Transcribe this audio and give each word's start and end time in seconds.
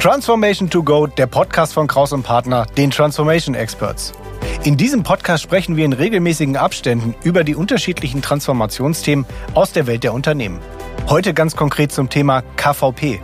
Transformation 0.00 0.70
to 0.70 0.82
Go, 0.82 1.06
der 1.06 1.26
Podcast 1.26 1.74
von 1.74 1.86
Kraus 1.86 2.14
und 2.14 2.22
Partner, 2.22 2.64
den 2.78 2.90
Transformation 2.90 3.54
Experts. 3.54 4.14
In 4.64 4.78
diesem 4.78 5.02
Podcast 5.02 5.42
sprechen 5.42 5.76
wir 5.76 5.84
in 5.84 5.92
regelmäßigen 5.92 6.56
Abständen 6.56 7.14
über 7.22 7.44
die 7.44 7.54
unterschiedlichen 7.54 8.22
Transformationsthemen 8.22 9.26
aus 9.52 9.72
der 9.72 9.86
Welt 9.86 10.02
der 10.02 10.14
Unternehmen. 10.14 10.58
Heute 11.10 11.34
ganz 11.34 11.54
konkret 11.54 11.92
zum 11.92 12.08
Thema 12.08 12.40
KVP. 12.56 13.20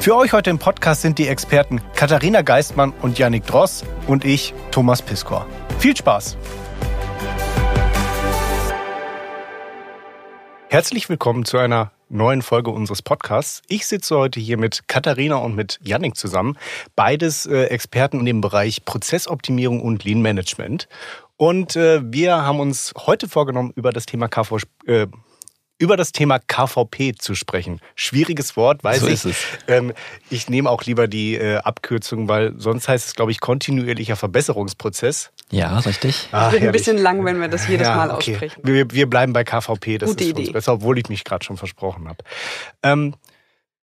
Für 0.00 0.16
euch 0.16 0.34
heute 0.34 0.50
im 0.50 0.58
Podcast 0.58 1.00
sind 1.00 1.16
die 1.16 1.28
Experten 1.28 1.80
Katharina 1.94 2.42
Geistmann 2.42 2.92
und 3.00 3.18
Yannick 3.18 3.46
Dross 3.46 3.84
und 4.06 4.26
ich, 4.26 4.52
Thomas 4.70 5.00
Piskor. 5.00 5.46
Viel 5.78 5.96
Spaß! 5.96 6.36
Herzlich 10.68 11.08
willkommen 11.08 11.46
zu 11.46 11.56
einer 11.56 11.90
neuen 12.08 12.42
Folge 12.42 12.70
unseres 12.70 13.02
Podcasts. 13.02 13.62
Ich 13.68 13.86
sitze 13.86 14.16
heute 14.16 14.40
hier 14.40 14.56
mit 14.56 14.88
Katharina 14.88 15.36
und 15.36 15.54
mit 15.54 15.78
Yannick 15.82 16.16
zusammen, 16.16 16.56
beides 16.96 17.46
äh, 17.46 17.64
Experten 17.64 18.20
in 18.20 18.26
dem 18.26 18.40
Bereich 18.40 18.84
Prozessoptimierung 18.84 19.80
und 19.82 20.04
Lean 20.04 20.22
Management. 20.22 20.88
Und 21.36 21.76
äh, 21.76 22.00
wir 22.02 22.42
haben 22.42 22.60
uns 22.60 22.92
heute 23.06 23.28
vorgenommen, 23.28 23.72
über 23.76 23.92
das 23.92 24.06
Thema 24.06 24.28
KV, 24.28 24.58
äh, 24.86 25.06
über 25.78 25.96
das 25.96 26.12
Thema 26.12 26.40
KVP 26.40 27.14
zu 27.14 27.34
sprechen. 27.34 27.80
Schwieriges 27.94 28.56
Wort, 28.56 28.82
weiß 28.82 29.00
so 29.00 29.28
ich. 29.28 29.36
Ähm, 29.68 29.92
ich 30.30 30.48
nehme 30.48 30.68
auch 30.68 30.82
lieber 30.84 31.06
die 31.06 31.36
äh, 31.36 31.58
Abkürzung, 31.58 32.28
weil 32.28 32.54
sonst 32.58 32.88
heißt 32.88 33.06
es, 33.06 33.14
glaube 33.14 33.30
ich, 33.30 33.40
kontinuierlicher 33.40 34.16
Verbesserungsprozess. 34.16 35.30
Ja, 35.50 35.78
richtig. 35.78 36.28
Ah, 36.32 36.48
Es 36.48 36.52
wird 36.54 36.62
ein 36.64 36.72
bisschen 36.72 36.98
lang, 36.98 37.24
wenn 37.24 37.40
wir 37.40 37.48
das 37.48 37.66
jedes 37.68 37.86
Ja, 37.88 37.96
Mal 37.96 38.10
okay. 38.10 38.32
aussprechen. 38.32 38.60
Wir, 38.64 38.90
wir 38.90 39.08
bleiben 39.08 39.32
bei 39.32 39.44
KVP, 39.44 39.98
das 39.98 40.10
Gute 40.10 40.24
ist 40.24 40.30
Idee. 40.30 40.50
besser, 40.50 40.74
obwohl 40.74 40.98
ich 40.98 41.08
mich 41.08 41.24
gerade 41.24 41.44
schon 41.44 41.56
versprochen 41.56 42.06
habe. 42.08 42.18
Ähm, 42.82 43.14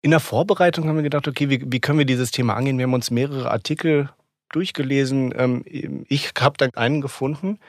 in 0.01 0.11
der 0.11 0.19
Vorbereitung 0.19 0.87
haben 0.87 0.97
wir 0.97 1.03
gedacht, 1.03 1.27
okay, 1.27 1.49
wie, 1.49 1.63
wie 1.65 1.79
können 1.79 1.97
wir 1.97 2.05
dieses 2.05 2.31
Thema 2.31 2.55
angehen? 2.55 2.77
Wir 2.77 2.83
haben 2.83 2.93
uns 2.93 3.09
mehrere 3.09 3.49
Artikel 3.49 4.09
durchgelesen. 4.51 5.33
Ähm, 5.37 5.63
ich 6.07 6.31
habe 6.39 6.57
dann 6.57 6.71
einen 6.75 7.01
gefunden. 7.01 7.59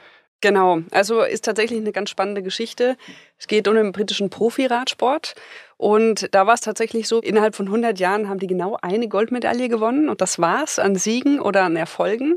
Genau, 0.41 0.81
also 0.91 1.21
ist 1.23 1.45
tatsächlich 1.45 1.79
eine 1.79 1.91
ganz 1.91 2.11
spannende 2.11 2.43
Geschichte. 2.43 2.95
Es 3.39 3.47
geht 3.47 3.67
um 3.67 3.73
den 3.73 3.91
britischen 3.91 4.29
Profi-Radsport. 4.29 5.33
Und 5.77 6.27
da 6.35 6.45
war 6.45 6.53
es 6.53 6.61
tatsächlich 6.61 7.07
so, 7.07 7.19
innerhalb 7.21 7.55
von 7.55 7.65
100 7.67 7.97
Jahren 7.99 8.29
haben 8.29 8.39
die 8.39 8.45
genau 8.47 8.77
eine 8.81 9.07
Goldmedaille 9.07 9.67
gewonnen. 9.69 10.09
Und 10.09 10.21
das 10.21 10.37
war's 10.37 10.77
an 10.77 10.95
Siegen 10.95 11.39
oder 11.39 11.63
an 11.63 11.75
Erfolgen. 11.75 12.35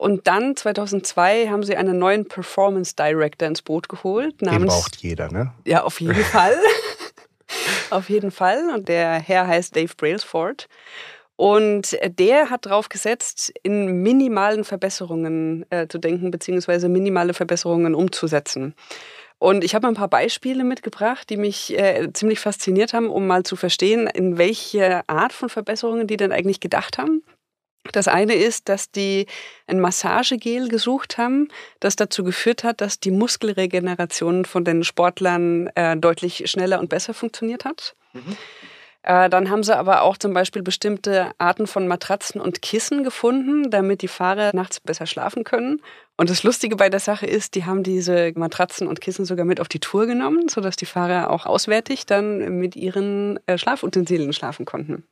Und 0.00 0.26
dann, 0.26 0.56
2002, 0.56 1.48
haben 1.48 1.62
sie 1.62 1.76
einen 1.76 1.98
neuen 1.98 2.26
Performance 2.26 2.94
Director 2.96 3.46
ins 3.46 3.60
Boot 3.60 3.90
geholt. 3.90 4.40
Den 4.40 4.46
Namens, 4.46 4.72
braucht 4.72 4.96
jeder, 4.96 5.30
ne? 5.30 5.52
Ja, 5.66 5.82
auf 5.82 6.00
jeden 6.00 6.24
Fall. 6.24 6.56
auf 7.90 8.08
jeden 8.08 8.30
Fall. 8.30 8.70
Und 8.74 8.88
der 8.88 9.18
Herr 9.18 9.46
heißt 9.46 9.76
Dave 9.76 9.92
Brailsford. 9.94 10.68
Und 11.36 11.98
der 12.02 12.48
hat 12.48 12.64
darauf 12.64 12.88
gesetzt, 12.88 13.52
in 13.62 14.00
minimalen 14.02 14.64
Verbesserungen 14.64 15.66
äh, 15.68 15.86
zu 15.86 15.98
denken, 15.98 16.30
beziehungsweise 16.30 16.88
minimale 16.88 17.34
Verbesserungen 17.34 17.94
umzusetzen. 17.94 18.74
Und 19.38 19.64
ich 19.64 19.74
habe 19.74 19.86
ein 19.86 19.94
paar 19.94 20.08
Beispiele 20.08 20.64
mitgebracht, 20.64 21.28
die 21.28 21.36
mich 21.36 21.78
äh, 21.78 22.10
ziemlich 22.14 22.40
fasziniert 22.40 22.94
haben, 22.94 23.10
um 23.10 23.26
mal 23.26 23.42
zu 23.42 23.54
verstehen, 23.54 24.06
in 24.06 24.38
welche 24.38 25.06
Art 25.10 25.34
von 25.34 25.50
Verbesserungen 25.50 26.06
die 26.06 26.16
denn 26.16 26.32
eigentlich 26.32 26.60
gedacht 26.60 26.96
haben. 26.96 27.22
Das 27.92 28.08
eine 28.08 28.34
ist, 28.34 28.68
dass 28.68 28.90
die 28.90 29.26
ein 29.66 29.80
Massagegel 29.80 30.68
gesucht 30.68 31.18
haben, 31.18 31.48
das 31.80 31.96
dazu 31.96 32.22
geführt 32.24 32.62
hat, 32.62 32.80
dass 32.80 33.00
die 33.00 33.10
Muskelregeneration 33.10 34.44
von 34.44 34.64
den 34.64 34.84
Sportlern 34.84 35.68
äh, 35.74 35.96
deutlich 35.96 36.50
schneller 36.50 36.78
und 36.78 36.88
besser 36.88 37.14
funktioniert 37.14 37.64
hat. 37.64 37.94
Äh, 39.02 39.30
dann 39.30 39.48
haben 39.48 39.62
sie 39.62 39.76
aber 39.76 40.02
auch 40.02 40.18
zum 40.18 40.34
Beispiel 40.34 40.62
bestimmte 40.62 41.30
Arten 41.38 41.66
von 41.66 41.88
Matratzen 41.88 42.40
und 42.40 42.60
Kissen 42.60 43.02
gefunden, 43.02 43.70
damit 43.70 44.02
die 44.02 44.08
Fahrer 44.08 44.50
nachts 44.54 44.78
besser 44.80 45.06
schlafen 45.06 45.44
können. 45.44 45.80
Und 46.18 46.28
das 46.28 46.42
Lustige 46.42 46.76
bei 46.76 46.90
der 46.90 47.00
Sache 47.00 47.26
ist, 47.26 47.54
die 47.54 47.64
haben 47.64 47.82
diese 47.82 48.32
Matratzen 48.34 48.86
und 48.86 49.00
Kissen 49.00 49.24
sogar 49.24 49.46
mit 49.46 49.58
auf 49.58 49.68
die 49.68 49.80
Tour 49.80 50.06
genommen, 50.06 50.48
sodass 50.48 50.76
die 50.76 50.86
Fahrer 50.86 51.30
auch 51.30 51.46
auswärtig 51.46 52.04
dann 52.04 52.58
mit 52.58 52.76
ihren 52.76 53.40
äh, 53.46 53.56
Schlafutensilien 53.56 54.34
schlafen 54.34 54.66
konnten. 54.66 55.04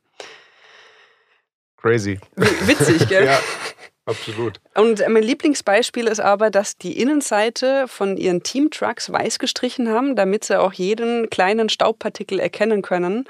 Crazy. 1.81 2.19
Witzig, 2.35 3.07
gell? 3.07 3.25
ja, 3.25 3.39
absolut. 4.05 4.59
Und 4.75 5.01
mein 5.07 5.23
Lieblingsbeispiel 5.23 6.07
ist 6.07 6.19
aber, 6.19 6.49
dass 6.49 6.77
die 6.77 6.99
Innenseite 6.99 7.87
von 7.87 8.17
ihren 8.17 8.43
Teamtrucks 8.43 9.11
weiß 9.11 9.39
gestrichen 9.39 9.89
haben, 9.89 10.15
damit 10.15 10.43
sie 10.43 10.59
auch 10.59 10.73
jeden 10.73 11.29
kleinen 11.29 11.69
Staubpartikel 11.69 12.39
erkennen 12.39 12.81
können, 12.81 13.25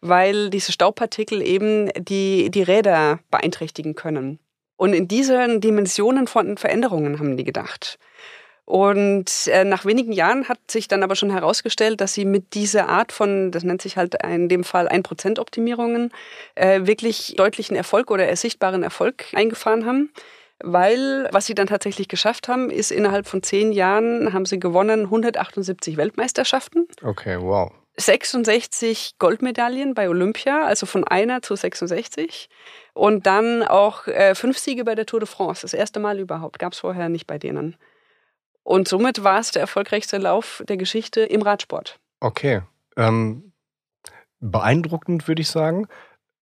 weil 0.00 0.50
diese 0.50 0.72
Staubpartikel 0.72 1.42
eben 1.42 1.90
die, 1.96 2.50
die 2.50 2.62
Räder 2.62 3.20
beeinträchtigen 3.30 3.94
können. 3.94 4.38
Und 4.76 4.94
in 4.94 5.06
diesen 5.06 5.60
Dimensionen 5.60 6.26
von 6.26 6.56
Veränderungen 6.56 7.20
haben 7.20 7.36
die 7.36 7.44
gedacht. 7.44 7.98
Und 8.64 9.48
äh, 9.48 9.64
nach 9.64 9.84
wenigen 9.84 10.12
Jahren 10.12 10.48
hat 10.48 10.58
sich 10.70 10.86
dann 10.86 11.02
aber 11.02 11.16
schon 11.16 11.30
herausgestellt, 11.30 12.00
dass 12.00 12.14
sie 12.14 12.24
mit 12.24 12.54
dieser 12.54 12.88
Art 12.88 13.12
von, 13.12 13.50
das 13.50 13.64
nennt 13.64 13.82
sich 13.82 13.96
halt 13.96 14.16
in 14.22 14.48
dem 14.48 14.62
Fall 14.64 14.88
1%-Optimierungen, 14.88 16.10
äh, 16.54 16.86
wirklich 16.86 17.34
deutlichen 17.36 17.76
Erfolg 17.76 18.10
oder 18.10 18.34
sichtbaren 18.36 18.82
Erfolg 18.82 19.26
eingefahren 19.34 19.84
haben. 19.84 20.12
Weil 20.64 21.28
was 21.32 21.46
sie 21.46 21.56
dann 21.56 21.66
tatsächlich 21.66 22.06
geschafft 22.06 22.46
haben, 22.46 22.70
ist 22.70 22.92
innerhalb 22.92 23.26
von 23.26 23.42
zehn 23.42 23.72
Jahren 23.72 24.32
haben 24.32 24.46
sie 24.46 24.60
gewonnen 24.60 25.06
178 25.06 25.96
Weltmeisterschaften, 25.96 26.86
Okay, 27.02 27.38
wow. 27.40 27.72
66 27.96 29.18
Goldmedaillen 29.18 29.94
bei 29.94 30.08
Olympia, 30.08 30.64
also 30.64 30.86
von 30.86 31.04
einer 31.04 31.42
zu 31.42 31.56
66. 31.56 32.48
Und 32.94 33.26
dann 33.26 33.62
auch 33.62 34.06
äh, 34.06 34.34
fünf 34.34 34.56
Siege 34.56 34.84
bei 34.84 34.94
der 34.94 35.04
Tour 35.04 35.20
de 35.20 35.28
France. 35.28 35.62
Das 35.62 35.74
erste 35.74 36.00
Mal 36.00 36.18
überhaupt. 36.18 36.58
Gab 36.58 36.72
es 36.72 36.78
vorher 36.78 37.08
nicht 37.08 37.26
bei 37.26 37.38
denen. 37.38 37.76
Und 38.62 38.88
somit 38.88 39.24
war 39.24 39.40
es 39.40 39.50
der 39.50 39.62
erfolgreichste 39.62 40.18
Lauf 40.18 40.62
der 40.68 40.76
Geschichte 40.76 41.20
im 41.22 41.42
Radsport. 41.42 41.98
Okay. 42.20 42.62
Ähm, 42.96 43.52
beeindruckend, 44.40 45.26
würde 45.28 45.42
ich 45.42 45.48
sagen. 45.48 45.88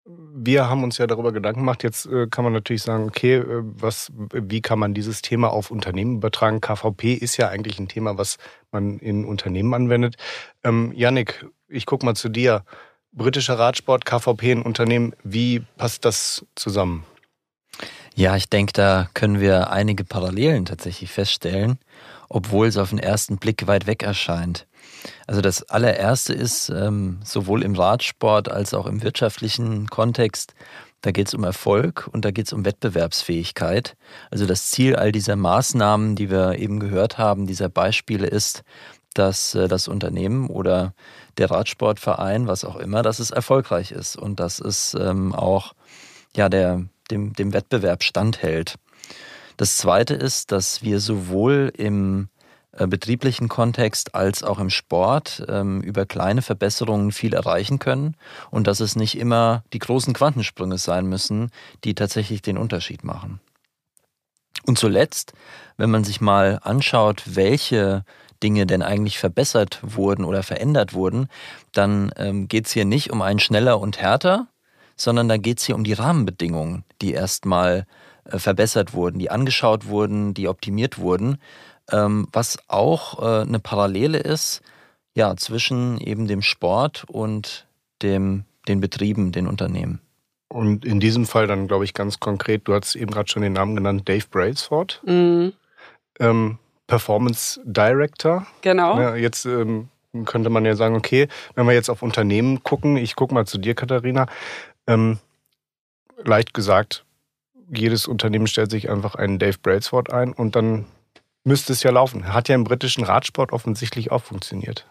Wir 0.04 0.68
haben 0.68 0.82
uns 0.82 0.98
ja 0.98 1.06
darüber 1.06 1.32
Gedanken 1.32 1.60
gemacht. 1.60 1.82
Jetzt 1.82 2.06
äh, 2.06 2.26
kann 2.26 2.44
man 2.44 2.52
natürlich 2.52 2.82
sagen, 2.82 3.06
okay, 3.06 3.36
äh, 3.36 3.62
was, 3.62 4.10
wie 4.32 4.60
kann 4.60 4.78
man 4.78 4.94
dieses 4.94 5.22
Thema 5.22 5.52
auf 5.52 5.70
Unternehmen 5.70 6.16
übertragen? 6.16 6.60
KVP 6.60 7.14
ist 7.14 7.36
ja 7.36 7.48
eigentlich 7.48 7.78
ein 7.78 7.88
Thema, 7.88 8.18
was 8.18 8.38
man 8.72 8.98
in 8.98 9.24
Unternehmen 9.24 9.72
anwendet. 9.72 10.16
Ähm, 10.64 10.92
Yannick, 10.94 11.46
ich 11.68 11.86
gucke 11.86 12.04
mal 12.04 12.16
zu 12.16 12.28
dir. 12.28 12.64
Britischer 13.12 13.58
Radsport, 13.58 14.04
KVP 14.04 14.52
in 14.52 14.62
Unternehmen, 14.62 15.14
wie 15.24 15.60
passt 15.76 16.04
das 16.04 16.46
zusammen? 16.54 17.04
Ja, 18.14 18.36
ich 18.36 18.48
denke, 18.48 18.72
da 18.72 19.08
können 19.14 19.40
wir 19.40 19.70
einige 19.70 20.04
Parallelen 20.04 20.66
tatsächlich 20.66 21.10
feststellen, 21.10 21.78
obwohl 22.28 22.66
es 22.66 22.76
auf 22.76 22.90
den 22.90 22.98
ersten 22.98 23.38
Blick 23.38 23.66
weit 23.66 23.86
weg 23.86 24.02
erscheint. 24.02 24.66
Also 25.26 25.40
das 25.40 25.62
allererste 25.70 26.34
ist, 26.34 26.68
ähm, 26.68 27.20
sowohl 27.24 27.62
im 27.62 27.74
Radsport 27.74 28.50
als 28.50 28.74
auch 28.74 28.86
im 28.86 29.02
wirtschaftlichen 29.02 29.86
Kontext, 29.86 30.54
da 31.02 31.12
geht 31.12 31.28
es 31.28 31.34
um 31.34 31.44
Erfolg 31.44 32.08
und 32.12 32.24
da 32.24 32.30
geht 32.30 32.46
es 32.46 32.52
um 32.52 32.64
Wettbewerbsfähigkeit. 32.64 33.96
Also 34.30 34.44
das 34.44 34.68
Ziel 34.68 34.96
all 34.96 35.12
dieser 35.12 35.36
Maßnahmen, 35.36 36.14
die 36.14 36.30
wir 36.30 36.58
eben 36.58 36.78
gehört 36.78 37.16
haben, 37.16 37.46
dieser 37.46 37.70
Beispiele 37.70 38.26
ist, 38.26 38.64
dass 39.14 39.54
äh, 39.54 39.66
das 39.66 39.88
Unternehmen 39.88 40.48
oder 40.48 40.94
der 41.38 41.50
Radsportverein, 41.50 42.46
was 42.46 42.64
auch 42.64 42.76
immer, 42.76 43.02
dass 43.02 43.18
es 43.18 43.30
erfolgreich 43.30 43.92
ist 43.92 44.16
und 44.16 44.40
dass 44.40 44.60
es 44.60 44.94
ähm, 44.94 45.34
auch 45.34 45.72
ja, 46.36 46.48
der, 46.48 46.84
dem, 47.10 47.32
dem 47.32 47.52
Wettbewerb 47.52 48.02
standhält. 48.02 48.76
Das 49.56 49.76
Zweite 49.76 50.14
ist, 50.14 50.52
dass 50.52 50.82
wir 50.82 51.00
sowohl 51.00 51.72
im 51.76 52.28
äh, 52.72 52.86
betrieblichen 52.86 53.48
Kontext 53.48 54.14
als 54.14 54.42
auch 54.42 54.58
im 54.58 54.70
Sport 54.70 55.44
ähm, 55.48 55.80
über 55.82 56.06
kleine 56.06 56.40
Verbesserungen 56.40 57.12
viel 57.12 57.34
erreichen 57.34 57.78
können 57.78 58.16
und 58.50 58.66
dass 58.66 58.80
es 58.80 58.96
nicht 58.96 59.18
immer 59.18 59.64
die 59.72 59.80
großen 59.80 60.14
Quantensprünge 60.14 60.78
sein 60.78 61.06
müssen, 61.06 61.50
die 61.84 61.94
tatsächlich 61.94 62.42
den 62.42 62.56
Unterschied 62.56 63.02
machen. 63.02 63.40
Und 64.66 64.78
zuletzt, 64.78 65.32
wenn 65.76 65.90
man 65.90 66.04
sich 66.04 66.20
mal 66.20 66.60
anschaut, 66.62 67.22
welche 67.26 68.04
Dinge 68.42 68.66
denn 68.66 68.82
eigentlich 68.82 69.18
verbessert 69.18 69.80
wurden 69.82 70.24
oder 70.24 70.42
verändert 70.42 70.94
wurden, 70.94 71.28
dann 71.72 72.12
ähm, 72.16 72.48
geht 72.48 72.66
es 72.66 72.72
hier 72.72 72.84
nicht 72.84 73.10
um 73.10 73.20
ein 73.20 73.38
schneller 73.38 73.80
und 73.80 73.98
härter, 73.98 74.46
sondern 75.00 75.28
da 75.28 75.36
geht 75.36 75.58
es 75.58 75.64
hier 75.64 75.74
um 75.74 75.84
die 75.84 75.92
Rahmenbedingungen, 75.94 76.84
die 77.00 77.12
erstmal 77.12 77.86
äh, 78.24 78.38
verbessert 78.38 78.92
wurden, 78.92 79.18
die 79.18 79.30
angeschaut 79.30 79.86
wurden, 79.86 80.34
die 80.34 80.48
optimiert 80.48 80.98
wurden, 80.98 81.38
ähm, 81.90 82.28
was 82.32 82.58
auch 82.68 83.20
äh, 83.20 83.42
eine 83.42 83.58
Parallele 83.60 84.18
ist 84.18 84.62
ja, 85.14 85.36
zwischen 85.36 85.98
eben 85.98 86.26
dem 86.28 86.42
Sport 86.42 87.04
und 87.08 87.66
dem, 88.02 88.44
den 88.68 88.80
Betrieben, 88.80 89.32
den 89.32 89.46
Unternehmen. 89.46 90.00
Und 90.48 90.84
in 90.84 91.00
diesem 91.00 91.26
Fall 91.26 91.46
dann, 91.46 91.68
glaube 91.68 91.84
ich, 91.84 91.94
ganz 91.94 92.20
konkret, 92.20 92.62
du 92.66 92.74
hast 92.74 92.94
eben 92.96 93.10
gerade 93.10 93.28
schon 93.28 93.42
den 93.42 93.52
Namen 93.52 93.76
genannt, 93.76 94.08
Dave 94.08 94.24
Brailsford, 94.30 95.00
Mhm. 95.04 95.52
ähm, 96.18 96.58
Performance 96.86 97.60
Director. 97.64 98.46
Genau. 98.62 98.98
Ja, 99.00 99.14
jetzt 99.14 99.46
ähm, 99.46 99.88
könnte 100.24 100.50
man 100.50 100.64
ja 100.64 100.74
sagen, 100.74 100.96
okay, 100.96 101.28
wenn 101.54 101.66
wir 101.66 101.72
jetzt 101.72 101.88
auf 101.88 102.02
Unternehmen 102.02 102.64
gucken, 102.64 102.96
ich 102.96 103.14
gucke 103.14 103.32
mal 103.32 103.46
zu 103.46 103.58
dir, 103.58 103.74
Katharina, 103.74 104.26
ähm, 104.90 105.18
leicht 106.24 106.52
gesagt, 106.54 107.04
jedes 107.72 108.06
Unternehmen 108.06 108.46
stellt 108.46 108.70
sich 108.70 108.90
einfach 108.90 109.14
einen 109.14 109.38
Dave 109.38 109.58
Brailsford 109.62 110.12
ein 110.12 110.32
und 110.32 110.56
dann 110.56 110.86
müsste 111.44 111.72
es 111.72 111.82
ja 111.82 111.90
laufen. 111.90 112.32
Hat 112.32 112.48
ja 112.48 112.54
im 112.54 112.64
britischen 112.64 113.04
Radsport 113.04 113.52
offensichtlich 113.52 114.10
auch 114.10 114.22
funktioniert. 114.22 114.86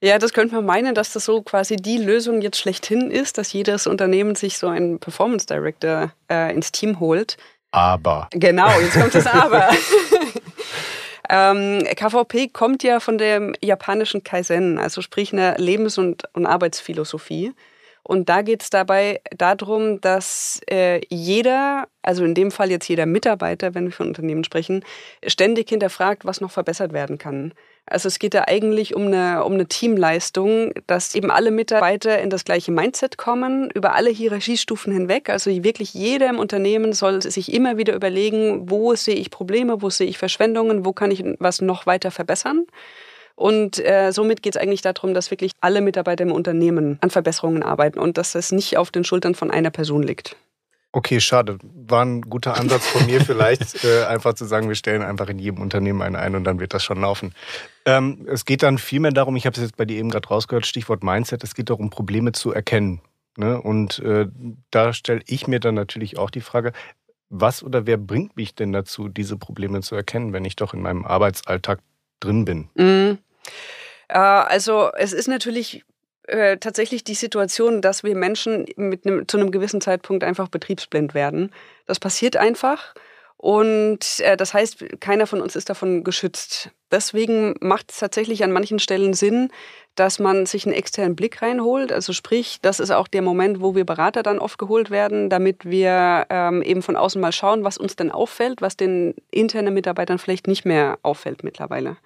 Ja, 0.00 0.18
das 0.18 0.32
könnte 0.32 0.54
man 0.54 0.66
meinen, 0.66 0.94
dass 0.94 1.12
das 1.12 1.24
so 1.24 1.42
quasi 1.42 1.76
die 1.76 1.98
Lösung 1.98 2.40
jetzt 2.40 2.58
schlechthin 2.58 3.10
ist, 3.10 3.36
dass 3.36 3.52
jedes 3.52 3.86
Unternehmen 3.88 4.36
sich 4.36 4.58
so 4.58 4.68
einen 4.68 5.00
Performance 5.00 5.46
Director 5.46 6.12
äh, 6.30 6.54
ins 6.54 6.70
Team 6.70 7.00
holt. 7.00 7.36
Aber. 7.72 8.28
Genau, 8.30 8.68
jetzt 8.80 8.94
kommt 8.94 9.14
das 9.14 9.26
Aber. 9.26 9.68
ähm, 11.30 11.82
KVP 11.96 12.48
kommt 12.48 12.84
ja 12.84 13.00
von 13.00 13.18
dem 13.18 13.54
japanischen 13.60 14.22
Kaizen, 14.22 14.78
also 14.78 15.02
sprich 15.02 15.32
einer 15.32 15.58
Lebens- 15.58 15.98
und, 15.98 16.22
und 16.32 16.46
Arbeitsphilosophie. 16.46 17.52
Und 18.08 18.30
da 18.30 18.40
geht 18.40 18.62
es 18.62 18.70
dabei 18.70 19.20
darum, 19.36 20.00
dass 20.00 20.62
äh, 20.70 21.02
jeder, 21.10 21.88
also 22.00 22.24
in 22.24 22.34
dem 22.34 22.50
Fall 22.50 22.70
jetzt 22.70 22.88
jeder 22.88 23.04
Mitarbeiter, 23.04 23.74
wenn 23.74 23.84
wir 23.84 23.92
von 23.92 24.08
Unternehmen 24.08 24.44
sprechen, 24.44 24.82
ständig 25.26 25.68
hinterfragt, 25.68 26.24
was 26.24 26.40
noch 26.40 26.50
verbessert 26.50 26.94
werden 26.94 27.18
kann. 27.18 27.52
Also 27.84 28.08
es 28.08 28.18
geht 28.18 28.32
da 28.32 28.44
eigentlich 28.46 28.96
um 28.96 29.08
eine, 29.08 29.44
um 29.44 29.52
eine 29.52 29.66
Teamleistung, 29.66 30.72
dass 30.86 31.14
eben 31.14 31.30
alle 31.30 31.50
Mitarbeiter 31.50 32.18
in 32.18 32.30
das 32.30 32.44
gleiche 32.44 32.72
Mindset 32.72 33.18
kommen, 33.18 33.70
über 33.74 33.94
alle 33.94 34.08
Hierarchiestufen 34.08 34.90
hinweg. 34.90 35.28
Also 35.28 35.50
wirklich 35.62 35.92
jeder 35.92 36.30
im 36.30 36.38
Unternehmen 36.38 36.94
soll 36.94 37.20
sich 37.20 37.52
immer 37.52 37.76
wieder 37.76 37.94
überlegen, 37.94 38.70
wo 38.70 38.94
sehe 38.94 39.16
ich 39.16 39.30
Probleme, 39.30 39.82
wo 39.82 39.90
sehe 39.90 40.08
ich 40.08 40.16
Verschwendungen, 40.16 40.86
wo 40.86 40.94
kann 40.94 41.10
ich 41.10 41.22
was 41.40 41.60
noch 41.60 41.84
weiter 41.84 42.10
verbessern. 42.10 42.64
Und 43.38 43.78
äh, 43.78 44.10
somit 44.10 44.42
geht 44.42 44.56
es 44.56 44.60
eigentlich 44.60 44.82
darum, 44.82 45.14
dass 45.14 45.30
wirklich 45.30 45.52
alle 45.60 45.80
Mitarbeiter 45.80 46.24
im 46.24 46.32
Unternehmen 46.32 46.98
an 47.00 47.10
Verbesserungen 47.10 47.62
arbeiten 47.62 48.00
und 48.00 48.18
dass 48.18 48.34
es 48.34 48.50
nicht 48.50 48.76
auf 48.76 48.90
den 48.90 49.04
Schultern 49.04 49.36
von 49.36 49.52
einer 49.52 49.70
Person 49.70 50.02
liegt. 50.02 50.34
Okay, 50.90 51.20
schade. 51.20 51.58
War 51.62 52.04
ein 52.04 52.22
guter 52.22 52.56
Ansatz 52.56 52.88
von 52.88 53.06
mir 53.06 53.20
vielleicht, 53.20 53.84
äh, 53.84 54.06
einfach 54.06 54.34
zu 54.34 54.44
sagen, 54.44 54.66
wir 54.66 54.74
stellen 54.74 55.02
einfach 55.02 55.28
in 55.28 55.38
jedem 55.38 55.62
Unternehmen 55.62 56.02
einen 56.02 56.16
ein 56.16 56.34
und 56.34 56.42
dann 56.42 56.58
wird 56.58 56.74
das 56.74 56.82
schon 56.82 57.00
laufen. 57.00 57.32
Ähm, 57.84 58.26
es 58.28 58.44
geht 58.44 58.64
dann 58.64 58.76
vielmehr 58.76 59.12
darum, 59.12 59.36
ich 59.36 59.46
habe 59.46 59.54
es 59.54 59.62
jetzt 59.62 59.76
bei 59.76 59.84
dir 59.84 59.98
eben 59.98 60.10
gerade 60.10 60.26
rausgehört, 60.26 60.66
Stichwort 60.66 61.04
Mindset, 61.04 61.44
es 61.44 61.54
geht 61.54 61.70
darum, 61.70 61.90
Probleme 61.90 62.32
zu 62.32 62.52
erkennen. 62.52 63.02
Ne? 63.36 63.62
Und 63.62 64.00
äh, 64.00 64.26
da 64.72 64.92
stelle 64.92 65.20
ich 65.28 65.46
mir 65.46 65.60
dann 65.60 65.76
natürlich 65.76 66.18
auch 66.18 66.30
die 66.30 66.40
Frage, 66.40 66.72
was 67.28 67.62
oder 67.62 67.86
wer 67.86 67.98
bringt 67.98 68.36
mich 68.36 68.56
denn 68.56 68.72
dazu, 68.72 69.08
diese 69.08 69.36
Probleme 69.36 69.80
zu 69.80 69.94
erkennen, 69.94 70.32
wenn 70.32 70.44
ich 70.44 70.56
doch 70.56 70.74
in 70.74 70.82
meinem 70.82 71.04
Arbeitsalltag 71.04 71.78
drin 72.18 72.44
bin? 72.44 72.68
Mhm. 72.74 73.18
Äh, 74.08 74.18
also 74.18 74.90
es 74.96 75.12
ist 75.12 75.28
natürlich 75.28 75.84
äh, 76.28 76.58
tatsächlich 76.58 77.04
die 77.04 77.14
Situation, 77.14 77.80
dass 77.80 78.04
wir 78.04 78.14
Menschen 78.14 78.66
mit 78.76 79.06
einem, 79.06 79.26
zu 79.26 79.38
einem 79.38 79.50
gewissen 79.50 79.80
Zeitpunkt 79.80 80.24
einfach 80.24 80.48
betriebsblind 80.48 81.14
werden. 81.14 81.52
Das 81.86 82.00
passiert 82.00 82.36
einfach. 82.36 82.94
Und 83.38 84.18
äh, 84.18 84.36
das 84.36 84.52
heißt, 84.52 85.00
keiner 85.00 85.28
von 85.28 85.40
uns 85.40 85.54
ist 85.54 85.70
davon 85.70 86.02
geschützt. 86.02 86.70
Deswegen 86.90 87.54
macht 87.60 87.92
es 87.92 87.98
tatsächlich 87.98 88.42
an 88.42 88.50
manchen 88.50 88.80
Stellen 88.80 89.14
Sinn, 89.14 89.50
dass 89.94 90.18
man 90.18 90.44
sich 90.44 90.66
einen 90.66 90.74
externen 90.74 91.14
Blick 91.14 91.40
reinholt. 91.40 91.92
Also 91.92 92.12
sprich, 92.12 92.58
das 92.62 92.80
ist 92.80 92.90
auch 92.90 93.06
der 93.06 93.22
Moment, 93.22 93.60
wo 93.60 93.76
wir 93.76 93.86
Berater 93.86 94.24
dann 94.24 94.40
oft 94.40 94.58
geholt 94.58 94.90
werden, 94.90 95.30
damit 95.30 95.64
wir 95.64 96.26
ähm, 96.30 96.62
eben 96.62 96.82
von 96.82 96.96
außen 96.96 97.20
mal 97.20 97.32
schauen, 97.32 97.62
was 97.62 97.78
uns 97.78 97.94
denn 97.94 98.10
auffällt, 98.10 98.60
was 98.60 98.76
den 98.76 99.14
internen 99.30 99.72
Mitarbeitern 99.72 100.18
vielleicht 100.18 100.48
nicht 100.48 100.64
mehr 100.64 100.98
auffällt 101.02 101.44
mittlerweile. 101.44 101.96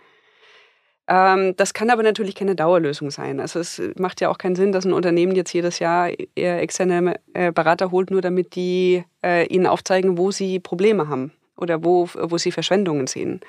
Ähm, 1.09 1.57
das 1.57 1.75
kann 1.75 1.91
aber 1.91 2.03
natürlich 2.03 2.35
keine 2.35 2.55
Dauerlösung 2.55 3.11
sein. 3.11 3.41
Also 3.41 3.59
es 3.59 3.81
macht 3.97 4.21
ja 4.21 4.29
auch 4.29 4.39
keinen 4.39 4.55
Sinn, 4.55 4.73
dass 4.73 4.85
ein 4.85 4.93
Unternehmen 4.93 5.35
jetzt 5.35 5.53
jedes 5.53 5.79
Jahr 5.79 6.11
externe 6.35 7.17
äh, 7.35 7.53
Berater 7.53 7.91
holt, 7.91 8.11
nur 8.11 8.21
damit 8.21 8.55
die 8.55 9.05
äh, 9.25 9.47
ihnen 9.47 9.67
aufzeigen, 9.67 10.17
wo 10.17 10.31
sie 10.31 10.61
Probleme 10.61 11.09
haben 11.09 11.33
oder 11.57 11.85
wo, 11.85 12.09
wo 12.15 12.39
sie 12.39 12.53
Verschwendungen 12.53 13.07
sehen. 13.07 13.41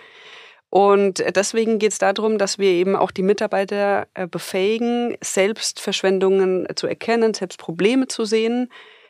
Und 0.70 1.24
deswegen 1.36 1.78
geht 1.78 1.92
es 1.92 2.00
darum, 2.00 2.40
dass 2.40 2.58
wir 2.58 2.70
eben 2.70 2.96
auch 2.96 3.12
die 3.12 3.22
Mitarbeiter 3.22 4.08
äh, 4.16 4.26
befähigen, 4.26 5.16
selbst 5.22 5.80
Verschwendungen 5.80 6.66
zu 6.76 6.88
erkennen, 6.88 7.36
selbst 7.36 7.60
Probleme 7.60 8.08
zu 8.08 8.26
sehen 8.26 8.70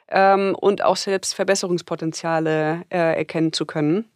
ähm, 0.10 0.56
und 0.60 0.84
auch 0.84 0.98
selbst 0.98 1.34
Verbesserungspotenziale 1.34 2.84
erkennen 2.89 3.54
zu 3.54 3.66
können. 3.66 4.12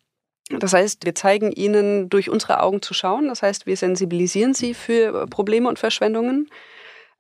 Das 0.49 0.73
heißt, 0.73 1.05
wir 1.05 1.13
zeigen 1.13 1.51
ihnen 1.51 2.09
durch 2.09 2.29
unsere 2.29 2.61
Augen 2.61 2.81
zu 2.81 2.93
schauen. 2.93 3.27
Das 3.27 3.41
heißt, 3.41 3.65
wir 3.65 3.75
sensibilisieren 3.75 4.53
sie 4.53 4.73
für 4.73 5.27
Probleme 5.27 5.67
und 5.67 5.77
Verschwendungen, 5.77 6.49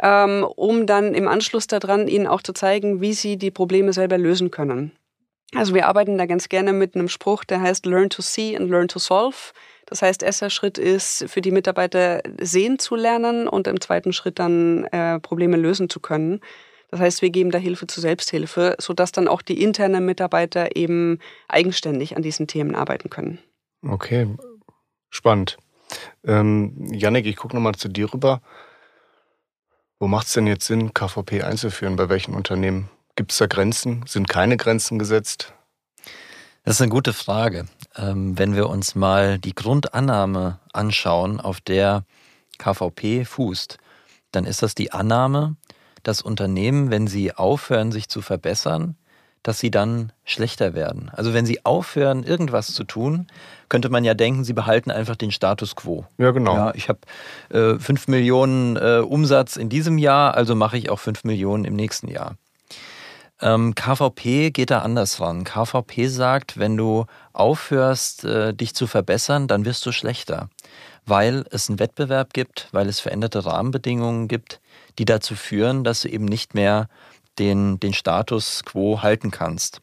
ähm, 0.01 0.45
um 0.55 0.85
dann 0.85 1.13
im 1.13 1.27
Anschluss 1.27 1.67
daran 1.67 2.07
ihnen 2.07 2.27
auch 2.27 2.41
zu 2.41 2.53
zeigen, 2.53 3.01
wie 3.01 3.13
sie 3.13 3.37
die 3.37 3.51
Probleme 3.51 3.91
selber 3.91 4.17
lösen 4.17 4.51
können. 4.51 4.91
Also 5.55 5.73
wir 5.73 5.87
arbeiten 5.87 6.17
da 6.17 6.25
ganz 6.25 6.49
gerne 6.49 6.73
mit 6.73 6.95
einem 6.95 7.07
Spruch, 7.07 7.43
der 7.43 7.61
heißt 7.61 7.85
Learn 7.85 8.09
to 8.09 8.21
see 8.21 8.55
and 8.55 8.69
learn 8.69 8.87
to 8.87 8.99
solve. 8.99 9.53
Das 9.85 10.01
heißt, 10.01 10.21
erster 10.21 10.49
Schritt 10.49 10.77
ist 10.77 11.25
für 11.29 11.39
die 11.39 11.51
Mitarbeiter 11.51 12.21
sehen 12.41 12.77
zu 12.79 12.95
lernen 12.95 13.47
und 13.47 13.67
im 13.67 13.79
zweiten 13.79 14.11
Schritt 14.11 14.39
dann 14.39 14.83
äh, 14.85 15.19
Probleme 15.19 15.55
lösen 15.55 15.89
zu 15.89 16.01
können. 16.01 16.41
Das 16.89 16.99
heißt, 16.99 17.21
wir 17.21 17.29
geben 17.29 17.51
da 17.51 17.57
Hilfe 17.57 17.87
zur 17.87 18.01
Selbsthilfe, 18.01 18.75
sodass 18.79 19.11
dann 19.11 19.27
auch 19.27 19.41
die 19.41 19.61
internen 19.61 20.05
Mitarbeiter 20.05 20.75
eben 20.75 21.19
eigenständig 21.47 22.15
an 22.15 22.23
diesen 22.23 22.47
Themen 22.47 22.75
arbeiten 22.75 23.09
können. 23.09 23.39
Okay, 23.81 24.27
spannend. 25.09 25.57
Ähm, 26.23 26.93
Janik, 26.93 27.25
ich 27.25 27.35
gucke 27.35 27.55
nochmal 27.55 27.75
zu 27.75 27.89
dir 27.89 28.13
rüber. 28.13 28.41
Wo 29.99 30.07
macht 30.07 30.27
es 30.27 30.33
denn 30.33 30.47
jetzt 30.47 30.65
Sinn, 30.67 30.93
KVP 30.93 31.43
einzuführen? 31.43 31.95
Bei 31.95 32.09
welchen 32.09 32.35
Unternehmen? 32.35 32.89
Gibt 33.15 33.31
es 33.31 33.39
da 33.39 33.47
Grenzen? 33.47 34.05
Sind 34.05 34.29
keine 34.29 34.57
Grenzen 34.57 34.99
gesetzt? 34.99 35.53
Das 36.63 36.75
ist 36.75 36.81
eine 36.81 36.91
gute 36.91 37.13
Frage. 37.13 37.65
Ähm, 37.95 38.37
wenn 38.37 38.55
wir 38.55 38.69
uns 38.69 38.93
mal 38.93 39.39
die 39.39 39.55
Grundannahme 39.55 40.59
anschauen, 40.71 41.39
auf 41.39 41.61
der 41.61 42.03
KVP 42.59 43.25
fußt, 43.25 43.77
dann 44.31 44.45
ist 44.45 44.61
das 44.61 44.75
die 44.75 44.91
Annahme, 44.91 45.55
dass 46.07 46.21
Unternehmen, 46.21 46.89
wenn 46.89 47.07
sie 47.07 47.33
aufhören, 47.33 47.91
sich 47.91 48.07
zu 48.07 48.21
verbessern, 48.21 48.95
dass 49.43 49.59
sie 49.59 49.71
dann 49.71 50.11
schlechter 50.25 50.73
werden. 50.73 51.09
Also 51.13 51.33
wenn 51.33 51.45
sie 51.45 51.65
aufhören, 51.65 52.23
irgendwas 52.23 52.73
zu 52.73 52.83
tun, 52.83 53.27
könnte 53.69 53.89
man 53.89 54.03
ja 54.03 54.13
denken, 54.13 54.43
sie 54.43 54.53
behalten 54.53 54.89
einfach 54.89 55.15
den 55.15 55.31
Status 55.31 55.75
quo. 55.75 56.05
Ja, 56.17 56.31
genau. 56.31 56.55
Ja, 56.55 56.73
ich 56.75 56.89
habe 56.89 56.99
äh, 57.49 57.77
5 57.77 58.07
Millionen 58.07 58.77
äh, 58.77 58.99
Umsatz 58.99 59.57
in 59.57 59.69
diesem 59.69 59.97
Jahr, 59.97 60.33
also 60.35 60.55
mache 60.55 60.77
ich 60.77 60.89
auch 60.89 60.99
5 60.99 61.23
Millionen 61.25 61.65
im 61.65 61.75
nächsten 61.75 62.07
Jahr. 62.07 62.35
Ähm, 63.41 63.75
KVP 63.75 64.51
geht 64.51 64.71
da 64.71 64.79
anders 64.79 65.21
ran. 65.21 65.43
KVP 65.43 66.07
sagt, 66.07 66.57
wenn 66.57 66.75
du 66.75 67.05
aufhörst, 67.33 68.23
äh, 68.23 68.53
dich 68.53 68.73
zu 68.73 68.87
verbessern, 68.87 69.47
dann 69.47 69.65
wirst 69.65 69.85
du 69.85 69.91
schlechter, 69.91 70.49
weil 71.05 71.45
es 71.51 71.69
einen 71.69 71.79
Wettbewerb 71.79 72.33
gibt, 72.33 72.67
weil 72.71 72.89
es 72.89 72.99
veränderte 72.99 73.45
Rahmenbedingungen 73.45 74.27
gibt, 74.27 74.59
die 74.97 75.05
dazu 75.05 75.35
führen, 75.35 75.83
dass 75.83 76.01
du 76.01 76.09
eben 76.09 76.25
nicht 76.25 76.55
mehr 76.55 76.89
den, 77.37 77.79
den 77.79 77.93
Status 77.93 78.63
quo 78.65 79.03
halten 79.03 79.29
kannst. 79.29 79.81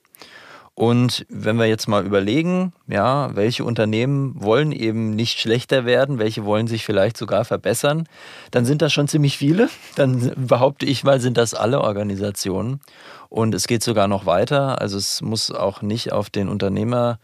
Und 0.77 1.25
wenn 1.29 1.57
wir 1.57 1.67
jetzt 1.67 1.87
mal 1.87 2.05
überlegen, 2.05 2.73
ja, 2.89 3.35
welche 3.37 3.65
Unternehmen 3.65 4.35
wollen 4.43 4.73
eben 4.73 5.11
nicht 5.11 5.39
schlechter 5.39 5.85
werden, 5.85 6.19
welche 6.19 6.45
wollen 6.45 6.67
sich 6.67 6.85
vielleicht 6.85 7.17
sogar 7.17 7.45
verbessern, 7.45 8.09
dann 8.51 8.65
sind 8.65 8.83
das 8.83 8.93
schon 8.93 9.07
ziemlich 9.07 9.39
viele. 9.39 9.69
Dann 9.95 10.33
behaupte 10.37 10.85
ich 10.85 11.05
mal, 11.05 11.21
sind 11.21 11.37
das 11.37 11.55
alle 11.55 11.81
Organisationen. 11.81 12.81
Und 13.29 13.55
es 13.55 13.69
geht 13.69 13.85
sogar 13.85 14.09
noch 14.09 14.27
weiter. 14.27 14.81
Also 14.81 14.99
es 14.99 15.23
muss 15.23 15.53
auch 15.53 15.81
nicht 15.81 16.13
auf 16.13 16.29
den 16.29 16.49
Unternehmer 16.49 17.19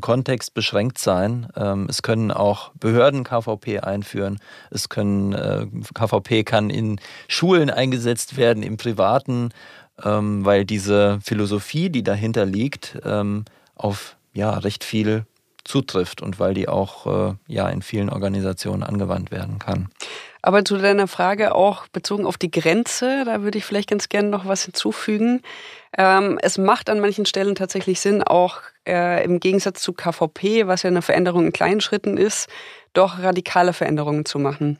Kontext 0.00 0.54
beschränkt 0.54 0.98
sein. 0.98 1.48
Ähm, 1.56 1.86
es 1.88 2.02
können 2.02 2.30
auch 2.30 2.70
Behörden 2.80 3.24
KVP 3.24 3.80
einführen. 3.80 4.38
Es 4.70 4.88
können 4.88 5.32
äh, 5.32 5.66
KVP 5.94 6.44
kann 6.44 6.70
in 6.70 7.00
Schulen 7.28 7.70
eingesetzt 7.70 8.36
werden, 8.36 8.62
im 8.62 8.76
privaten, 8.76 9.50
ähm, 10.04 10.44
weil 10.44 10.64
diese 10.64 11.18
Philosophie, 11.22 11.90
die 11.90 12.02
dahinter 12.02 12.44
liegt, 12.44 12.98
ähm, 13.04 13.44
auf 13.74 14.16
ja 14.32 14.50
recht 14.58 14.84
viel 14.84 15.24
zutrifft 15.64 16.22
und 16.22 16.40
weil 16.40 16.54
die 16.54 16.68
auch 16.68 17.06
äh, 17.30 17.34
ja 17.46 17.68
in 17.68 17.82
vielen 17.82 18.08
Organisationen 18.08 18.82
angewandt 18.82 19.30
werden 19.30 19.58
kann. 19.58 19.88
Aber 20.40 20.64
zu 20.64 20.78
deiner 20.78 21.08
Frage 21.08 21.54
auch 21.54 21.88
bezogen 21.88 22.24
auf 22.24 22.38
die 22.38 22.50
Grenze, 22.50 23.24
da 23.24 23.42
würde 23.42 23.58
ich 23.58 23.64
vielleicht 23.64 23.90
ganz 23.90 24.08
gerne 24.08 24.28
noch 24.28 24.46
was 24.46 24.64
hinzufügen. 24.64 25.42
Ähm, 25.96 26.38
es 26.40 26.58
macht 26.58 26.88
an 26.88 27.00
manchen 27.00 27.26
Stellen 27.26 27.54
tatsächlich 27.54 28.00
Sinn, 28.00 28.22
auch 28.22 28.60
äh, 28.86 29.22
im 29.24 29.40
Gegensatz 29.40 29.82
zu 29.82 29.92
KVP, 29.92 30.66
was 30.66 30.84
ja 30.84 30.88
eine 30.88 31.02
Veränderung 31.02 31.46
in 31.46 31.52
kleinen 31.52 31.80
Schritten 31.80 32.16
ist, 32.16 32.48
doch 32.92 33.18
radikale 33.18 33.72
Veränderungen 33.72 34.24
zu 34.24 34.38
machen. 34.38 34.78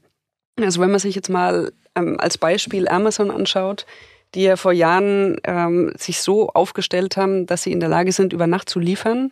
Also 0.58 0.80
wenn 0.80 0.90
man 0.90 1.00
sich 1.00 1.14
jetzt 1.14 1.28
mal 1.28 1.72
ähm, 1.94 2.18
als 2.18 2.38
Beispiel 2.38 2.88
Amazon 2.88 3.30
anschaut, 3.30 3.84
die 4.34 4.42
ja 4.42 4.56
vor 4.56 4.72
Jahren 4.72 5.36
ähm, 5.44 5.92
sich 5.96 6.20
so 6.20 6.48
aufgestellt 6.50 7.16
haben, 7.16 7.46
dass 7.46 7.62
sie 7.62 7.72
in 7.72 7.80
der 7.80 7.88
Lage 7.88 8.12
sind, 8.12 8.32
über 8.32 8.46
Nacht 8.46 8.68
zu 8.68 8.78
liefern 8.78 9.30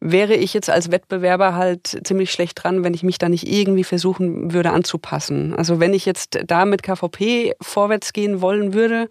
wäre 0.00 0.34
ich 0.34 0.52
jetzt 0.54 0.68
als 0.70 0.90
Wettbewerber 0.90 1.54
halt 1.54 2.00
ziemlich 2.06 2.30
schlecht 2.30 2.62
dran, 2.62 2.84
wenn 2.84 2.94
ich 2.94 3.02
mich 3.02 3.18
da 3.18 3.28
nicht 3.28 3.48
irgendwie 3.48 3.84
versuchen 3.84 4.52
würde 4.52 4.70
anzupassen. 4.70 5.54
Also 5.54 5.80
wenn 5.80 5.94
ich 5.94 6.04
jetzt 6.04 6.38
da 6.46 6.64
mit 6.64 6.82
KVP 6.82 7.54
vorwärts 7.60 8.12
gehen 8.12 8.40
wollen 8.40 8.74
würde, 8.74 9.08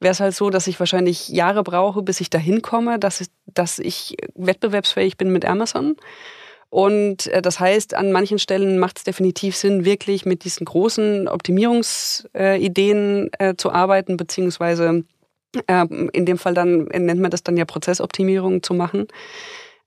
wäre 0.00 0.12
es 0.12 0.20
halt 0.20 0.34
so, 0.34 0.50
dass 0.50 0.66
ich 0.66 0.78
wahrscheinlich 0.78 1.28
Jahre 1.28 1.62
brauche, 1.62 2.02
bis 2.02 2.20
ich 2.20 2.30
dahin 2.30 2.62
komme, 2.62 2.98
dass 2.98 3.20
ich, 3.20 3.28
dass 3.46 3.78
ich 3.78 4.16
wettbewerbsfähig 4.34 5.16
bin 5.16 5.32
mit 5.32 5.44
Amazon. 5.44 5.96
Und 6.76 7.28
äh, 7.28 7.40
das 7.40 7.58
heißt, 7.58 7.94
an 7.94 8.12
manchen 8.12 8.38
Stellen 8.38 8.78
macht 8.78 8.98
es 8.98 9.04
definitiv 9.04 9.56
Sinn, 9.56 9.86
wirklich 9.86 10.26
mit 10.26 10.44
diesen 10.44 10.66
großen 10.66 11.26
Optimierungsideen 11.26 13.30
äh, 13.38 13.54
zu 13.56 13.72
arbeiten, 13.72 14.18
beziehungsweise 14.18 15.02
äh, 15.68 15.86
in 16.12 16.26
dem 16.26 16.36
Fall 16.36 16.52
dann 16.52 16.84
nennt 16.84 17.18
man 17.18 17.30
das 17.30 17.42
dann 17.42 17.56
ja 17.56 17.64
Prozessoptimierung 17.64 18.62
zu 18.62 18.74
machen 18.74 19.06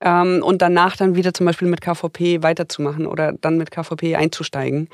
ähm, 0.02 0.42
und 0.44 0.64
danach 0.64 0.98
dann 0.98 1.14
wieder 1.14 1.32
zum 1.32 1.46
Beispiel 1.46 1.68
mit 1.68 1.82
KVP 1.82 2.42
weiterzumachen 2.42 3.06
oder 3.06 3.34
dann 3.34 3.60
mit 3.60 3.70
KVP 3.70 4.16
einzusteigen. 4.16 4.90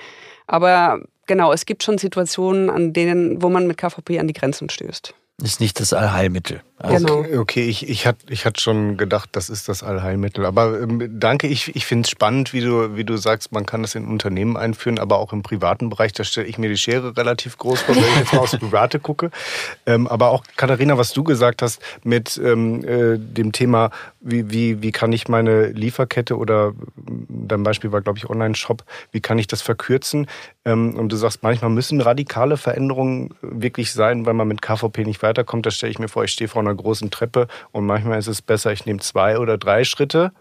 Aber 0.48 1.00
genau, 1.28 1.54
es 1.54 1.66
gibt 1.66 1.82
schon 1.82 1.98
Situationen, 1.98 2.70
an 2.70 2.92
denen, 2.92 3.42
wo 3.42 3.48
man 3.48 3.68
mit 3.68 3.78
KVP 3.78 4.20
an 4.20 4.28
die 4.28 4.34
Grenzen 4.34 4.70
stößt. 4.70 5.16
Ist 5.44 5.60
nicht 5.60 5.80
das 5.82 5.92
Allheilmittel. 5.92 6.62
Also 6.78 7.06
genau. 7.06 7.20
Okay, 7.20 7.38
okay, 7.38 7.68
ich, 7.68 7.90
ich 7.90 8.06
hatte 8.06 8.26
ich 8.30 8.46
hat 8.46 8.60
schon 8.60 8.98
gedacht, 8.98 9.30
das 9.32 9.50
ist 9.50 9.70
das 9.70 9.82
Allheilmittel. 9.82 10.46
Aber 10.46 10.82
ähm, 10.82 11.20
danke, 11.20 11.48
ich, 11.48 11.74
ich 11.76 11.86
finde 11.86 12.06
es 12.06 12.10
spannend, 12.10 12.52
wie 12.52 12.60
du, 12.62 12.98
wie 12.98 13.06
du 13.06 13.16
sagst, 13.16 13.54
man 13.54 13.66
kann 13.66 13.82
das 13.82 13.96
in 13.96 14.08
Unternehmen 14.08 14.58
einführen, 14.58 15.00
aber 15.00 15.18
auch 15.18 15.32
im 15.32 15.42
privaten 15.42 15.90
Bereich, 15.90 16.12
da 16.12 16.26
stelle 16.26 16.48
ich 16.48 16.58
mir 16.58 16.70
die 16.70 16.78
Schere 16.78 17.16
relativ 17.16 17.58
groß 17.58 17.82
vor, 17.82 17.96
wenn 17.96 18.04
ich 18.04 18.18
jetzt 18.18 18.34
mal 18.34 18.40
aufs 18.40 18.58
Private 18.60 19.00
gucke. 19.00 19.32
Ähm, 19.86 20.08
aber 20.08 20.30
auch, 20.32 20.44
Katharina, 20.58 20.98
was 20.98 21.14
du 21.14 21.24
gesagt 21.24 21.62
hast 21.62 21.82
mit 22.04 22.40
ähm, 22.44 22.84
äh, 22.86 23.18
dem 23.18 23.54
Thema, 23.54 23.92
wie, 24.20 24.52
wie, 24.52 24.82
wie 24.82 24.92
kann 24.92 25.14
ich 25.14 25.30
meine 25.30 25.68
Lieferkette 25.68 26.38
oder 26.38 26.74
dein 27.30 27.64
Beispiel 27.64 27.94
war, 27.94 28.02
glaube 28.02 28.20
ich, 28.20 28.30
Online-Shop, 28.30 28.84
wie 29.12 29.22
kann 29.22 29.40
ich 29.40 29.48
das 29.48 29.62
verkürzen? 29.62 30.28
Ähm, 30.66 30.96
und 30.98 31.10
du 31.10 31.16
sagst, 31.16 31.42
manchmal 31.42 31.72
müssen 31.72 32.02
radikale 32.02 32.58
Veränderungen 32.58 33.34
wirklich 33.42 33.94
sein, 33.94 34.26
weil 34.26 34.34
man 34.34 34.48
mit 34.48 34.62
KVP 34.62 35.06
nicht 35.06 35.22
weiterkommt. 35.26 35.66
Da 35.66 35.72
stelle 35.72 35.92
ich 35.92 36.00
mir 36.00 36.08
vor, 36.08 36.24
ich 36.24 36.32
stehe 36.32 36.48
vor 36.48 36.62
einer 36.62 36.76
großen 36.76 37.12
Treppe 37.12 37.48
und 37.72 37.86
manchmal 37.86 38.20
ist 38.20 38.28
es 38.28 38.42
besser, 38.42 38.72
ich 38.72 38.86
nehme 38.86 39.00
zwei 39.00 39.40
oder 39.40 39.58
drei 39.58 39.84
Schritte 39.84 40.32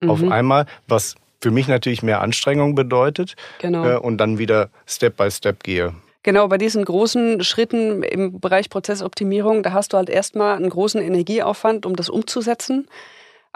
mhm. 0.00 0.10
auf 0.10 0.22
einmal, 0.22 0.66
was 0.88 1.14
für 1.40 1.50
mich 1.50 1.68
natürlich 1.68 2.02
mehr 2.02 2.20
Anstrengung 2.20 2.74
bedeutet 2.74 3.36
genau. 3.60 3.86
äh, 3.86 3.96
und 3.96 4.18
dann 4.18 4.38
wieder 4.38 4.70
Step 4.86 5.16
by 5.16 5.30
Step 5.30 5.62
gehe. 5.62 5.94
Genau, 6.22 6.48
bei 6.48 6.58
diesen 6.58 6.84
großen 6.84 7.44
Schritten 7.44 8.02
im 8.02 8.40
Bereich 8.40 8.68
Prozessoptimierung, 8.68 9.62
da 9.62 9.72
hast 9.72 9.92
du 9.92 9.96
halt 9.96 10.10
erstmal 10.10 10.56
einen 10.56 10.70
großen 10.70 11.00
Energieaufwand, 11.00 11.86
um 11.86 11.94
das 11.94 12.08
umzusetzen 12.08 12.88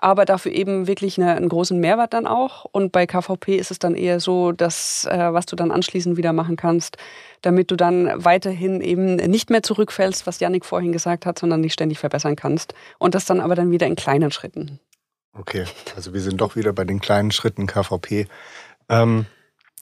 aber 0.01 0.25
dafür 0.25 0.53
eben 0.53 0.87
wirklich 0.87 1.19
eine, 1.19 1.35
einen 1.35 1.49
großen 1.49 1.79
Mehrwert 1.79 2.13
dann 2.15 2.27
auch. 2.27 2.65
Und 2.65 2.93
bei 2.93 3.07
KVP 3.07 3.57
ist 3.57 3.71
es 3.71 3.79
dann 3.79 3.95
eher 3.95 4.21
so, 4.21 4.53
dass 4.53 5.05
äh, 5.05 5.33
was 5.33 5.47
du 5.47 5.57
dann 5.57 5.71
anschließend 5.71 6.17
wieder 6.17 6.33
machen 6.33 6.57
kannst, 6.57 6.97
damit 7.43 7.71
du 7.71 7.77
dann 7.77 8.11
weiterhin 8.15 8.81
eben 8.81 9.17
nicht 9.17 9.51
mehr 9.51 9.63
zurückfällst, 9.63 10.27
was 10.27 10.41
Janik 10.41 10.65
vorhin 10.65 10.93
gesagt 10.93 11.27
hat, 11.27 11.39
sondern 11.39 11.63
dich 11.63 11.73
ständig 11.73 11.99
verbessern 11.99 12.37
kannst. 12.37 12.75
Und 12.99 13.15
das 13.15 13.25
dann 13.25 13.41
aber 13.41 13.55
dann 13.55 13.71
wieder 13.71 13.87
in 13.87 13.97
kleinen 13.97 14.31
Schritten. 14.31 14.81
Okay, 15.33 15.65
also 15.95 16.13
wir 16.13 16.21
sind 16.21 16.41
doch 16.41 16.57
wieder 16.57 16.73
bei 16.73 16.85
den 16.85 17.01
kleinen 17.01 17.31
Schritten 17.31 17.67
KVP. 17.67 18.27
Ähm, 18.89 19.27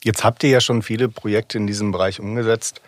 jetzt 0.04 0.24
habt 0.24 0.44
ihr 0.44 0.50
ja 0.50 0.60
schon 0.60 0.82
viele 0.82 1.08
Projekte 1.08 1.58
in 1.58 1.66
diesem 1.66 1.92
Bereich 1.92 2.20
umgesetzt 2.20 2.82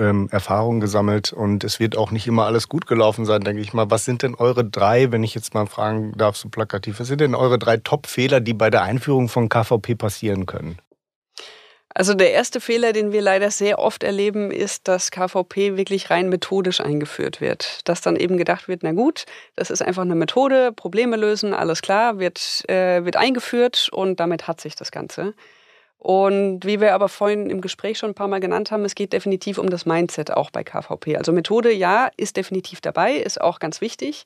ähm, 0.00 0.28
Erfahrungen 0.32 0.80
gesammelt 0.80 1.32
und 1.32 1.62
es 1.62 1.78
wird 1.78 1.96
auch 1.96 2.10
nicht 2.10 2.26
immer 2.26 2.46
alles 2.46 2.68
gut 2.68 2.86
gelaufen 2.86 3.24
sein, 3.24 3.42
denke 3.42 3.62
ich 3.62 3.72
mal. 3.72 3.90
Was 3.90 4.04
sind 4.04 4.22
denn 4.22 4.34
eure 4.34 4.64
drei, 4.64 5.12
wenn 5.12 5.22
ich 5.22 5.34
jetzt 5.34 5.54
mal 5.54 5.66
fragen 5.66 6.12
darf, 6.16 6.36
so 6.36 6.48
plakativ, 6.48 6.98
was 6.98 7.06
sind 7.06 7.20
denn 7.20 7.34
eure 7.34 7.58
drei 7.58 7.76
Top-Fehler, 7.76 8.40
die 8.40 8.54
bei 8.54 8.70
der 8.70 8.82
Einführung 8.82 9.28
von 9.28 9.48
KVP 9.48 9.94
passieren 9.94 10.46
können? 10.46 10.78
Also 11.92 12.14
der 12.14 12.32
erste 12.32 12.60
Fehler, 12.60 12.92
den 12.92 13.10
wir 13.10 13.20
leider 13.20 13.50
sehr 13.50 13.80
oft 13.80 14.04
erleben, 14.04 14.52
ist, 14.52 14.86
dass 14.86 15.10
KVP 15.10 15.76
wirklich 15.76 16.08
rein 16.08 16.28
methodisch 16.28 16.80
eingeführt 16.80 17.40
wird. 17.40 17.80
Dass 17.88 18.00
dann 18.00 18.14
eben 18.14 18.36
gedacht 18.36 18.68
wird, 18.68 18.84
na 18.84 18.92
gut, 18.92 19.24
das 19.56 19.70
ist 19.70 19.82
einfach 19.82 20.02
eine 20.02 20.14
Methode, 20.14 20.70
Probleme 20.72 21.16
lösen, 21.16 21.52
alles 21.52 21.82
klar, 21.82 22.20
wird, 22.20 22.62
äh, 22.68 23.04
wird 23.04 23.16
eingeführt 23.16 23.88
und 23.90 24.20
damit 24.20 24.46
hat 24.46 24.60
sich 24.60 24.76
das 24.76 24.92
Ganze. 24.92 25.34
Und 26.00 26.64
wie 26.64 26.80
wir 26.80 26.94
aber 26.94 27.10
vorhin 27.10 27.50
im 27.50 27.60
Gespräch 27.60 27.98
schon 27.98 28.10
ein 28.10 28.14
paar 28.14 28.26
Mal 28.26 28.40
genannt 28.40 28.70
haben, 28.70 28.86
es 28.86 28.94
geht 28.94 29.12
definitiv 29.12 29.58
um 29.58 29.68
das 29.68 29.84
Mindset 29.84 30.30
auch 30.30 30.50
bei 30.50 30.64
KVP. 30.64 31.18
Also 31.18 31.30
Methode, 31.30 31.70
ja, 31.70 32.10
ist 32.16 32.38
definitiv 32.38 32.80
dabei, 32.80 33.16
ist 33.16 33.38
auch 33.38 33.58
ganz 33.58 33.82
wichtig. 33.82 34.24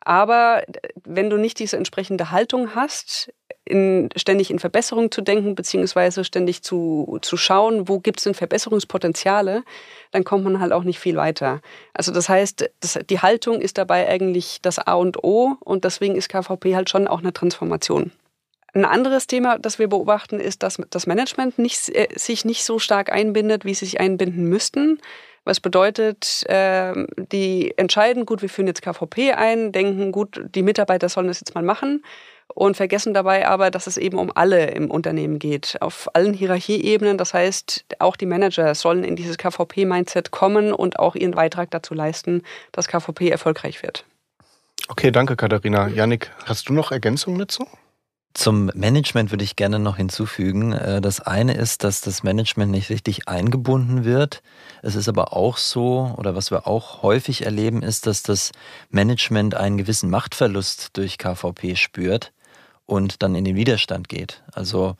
Aber 0.00 0.62
wenn 1.04 1.30
du 1.30 1.38
nicht 1.38 1.58
diese 1.58 1.78
entsprechende 1.78 2.30
Haltung 2.30 2.74
hast, 2.74 3.32
in, 3.64 4.10
ständig 4.16 4.50
in 4.50 4.58
Verbesserung 4.58 5.10
zu 5.10 5.22
denken, 5.22 5.54
beziehungsweise 5.54 6.24
ständig 6.24 6.62
zu, 6.62 7.18
zu 7.22 7.38
schauen, 7.38 7.88
wo 7.88 8.00
gibt 8.00 8.18
es 8.18 8.24
denn 8.24 8.34
Verbesserungspotenziale, 8.34 9.64
dann 10.10 10.24
kommt 10.24 10.44
man 10.44 10.60
halt 10.60 10.72
auch 10.72 10.84
nicht 10.84 10.98
viel 10.98 11.16
weiter. 11.16 11.62
Also 11.94 12.12
das 12.12 12.28
heißt, 12.28 12.70
das, 12.80 12.98
die 13.08 13.20
Haltung 13.20 13.62
ist 13.62 13.78
dabei 13.78 14.06
eigentlich 14.06 14.58
das 14.60 14.78
A 14.78 14.92
und 14.92 15.24
O 15.24 15.56
und 15.60 15.84
deswegen 15.84 16.16
ist 16.16 16.28
KVP 16.28 16.76
halt 16.76 16.90
schon 16.90 17.08
auch 17.08 17.20
eine 17.20 17.32
Transformation. 17.32 18.12
Ein 18.74 18.84
anderes 18.84 19.28
Thema, 19.28 19.58
das 19.58 19.78
wir 19.78 19.88
beobachten, 19.88 20.40
ist, 20.40 20.64
dass 20.64 20.78
das 20.90 21.06
Management 21.06 21.58
nicht, 21.58 21.88
äh, 21.90 22.08
sich 22.16 22.44
nicht 22.44 22.64
so 22.64 22.80
stark 22.80 23.12
einbindet, 23.12 23.64
wie 23.64 23.74
sie 23.74 23.84
sich 23.84 24.00
einbinden 24.00 24.48
müssten. 24.48 25.00
Was 25.44 25.60
bedeutet, 25.60 26.42
äh, 26.48 26.92
die 27.30 27.76
entscheiden, 27.76 28.26
gut, 28.26 28.42
wir 28.42 28.48
führen 28.48 28.66
jetzt 28.66 28.82
KVP 28.82 29.32
ein, 29.32 29.72
denken, 29.72 30.10
gut, 30.10 30.40
die 30.54 30.62
Mitarbeiter 30.62 31.08
sollen 31.08 31.28
das 31.28 31.38
jetzt 31.38 31.54
mal 31.54 31.62
machen 31.62 32.02
und 32.52 32.76
vergessen 32.76 33.14
dabei 33.14 33.46
aber, 33.46 33.70
dass 33.70 33.86
es 33.86 33.96
eben 33.96 34.18
um 34.18 34.32
alle 34.34 34.70
im 34.70 34.90
Unternehmen 34.90 35.38
geht, 35.38 35.76
auf 35.80 36.08
allen 36.14 36.34
Hierarchieebenen. 36.34 37.16
Das 37.16 37.32
heißt, 37.32 37.84
auch 38.00 38.16
die 38.16 38.26
Manager 38.26 38.74
sollen 38.74 39.04
in 39.04 39.16
dieses 39.16 39.38
KVP-Mindset 39.38 40.30
kommen 40.30 40.72
und 40.72 40.98
auch 40.98 41.14
ihren 41.14 41.32
Beitrag 41.32 41.70
dazu 41.70 41.94
leisten, 41.94 42.42
dass 42.72 42.88
KVP 42.88 43.28
erfolgreich 43.28 43.82
wird. 43.82 44.04
Okay, 44.88 45.10
danke 45.10 45.36
Katharina. 45.36 45.88
Janik, 45.88 46.30
hast 46.44 46.68
du 46.68 46.72
noch 46.72 46.90
Ergänzungen 46.90 47.38
dazu? 47.38 47.66
Zum 48.34 48.66
Management 48.74 49.30
würde 49.30 49.44
ich 49.44 49.54
gerne 49.54 49.78
noch 49.78 49.96
hinzufügen. 49.96 50.72
Äh, 50.72 51.00
das 51.00 51.20
eine 51.20 51.54
ist, 51.54 51.84
dass 51.84 52.00
das 52.00 52.24
Management 52.24 52.72
nicht 52.72 52.90
richtig 52.90 53.28
eingebunden 53.28 54.04
wird. 54.04 54.42
Es 54.82 54.96
ist 54.96 55.08
aber 55.08 55.32
auch 55.32 55.56
so, 55.56 56.12
oder 56.18 56.34
was 56.34 56.50
wir 56.50 56.66
auch 56.66 57.02
häufig 57.02 57.44
erleben, 57.46 57.82
ist, 57.82 58.06
dass 58.06 58.24
das 58.24 58.50
Management 58.90 59.54
einen 59.54 59.78
gewissen 59.78 60.10
Machtverlust 60.10 60.96
durch 60.96 61.16
KVP 61.16 61.76
spürt 61.76 62.32
und 62.86 63.22
dann 63.22 63.36
in 63.36 63.44
den 63.44 63.54
Widerstand 63.54 64.08
geht. 64.08 64.42
Also 64.52 64.96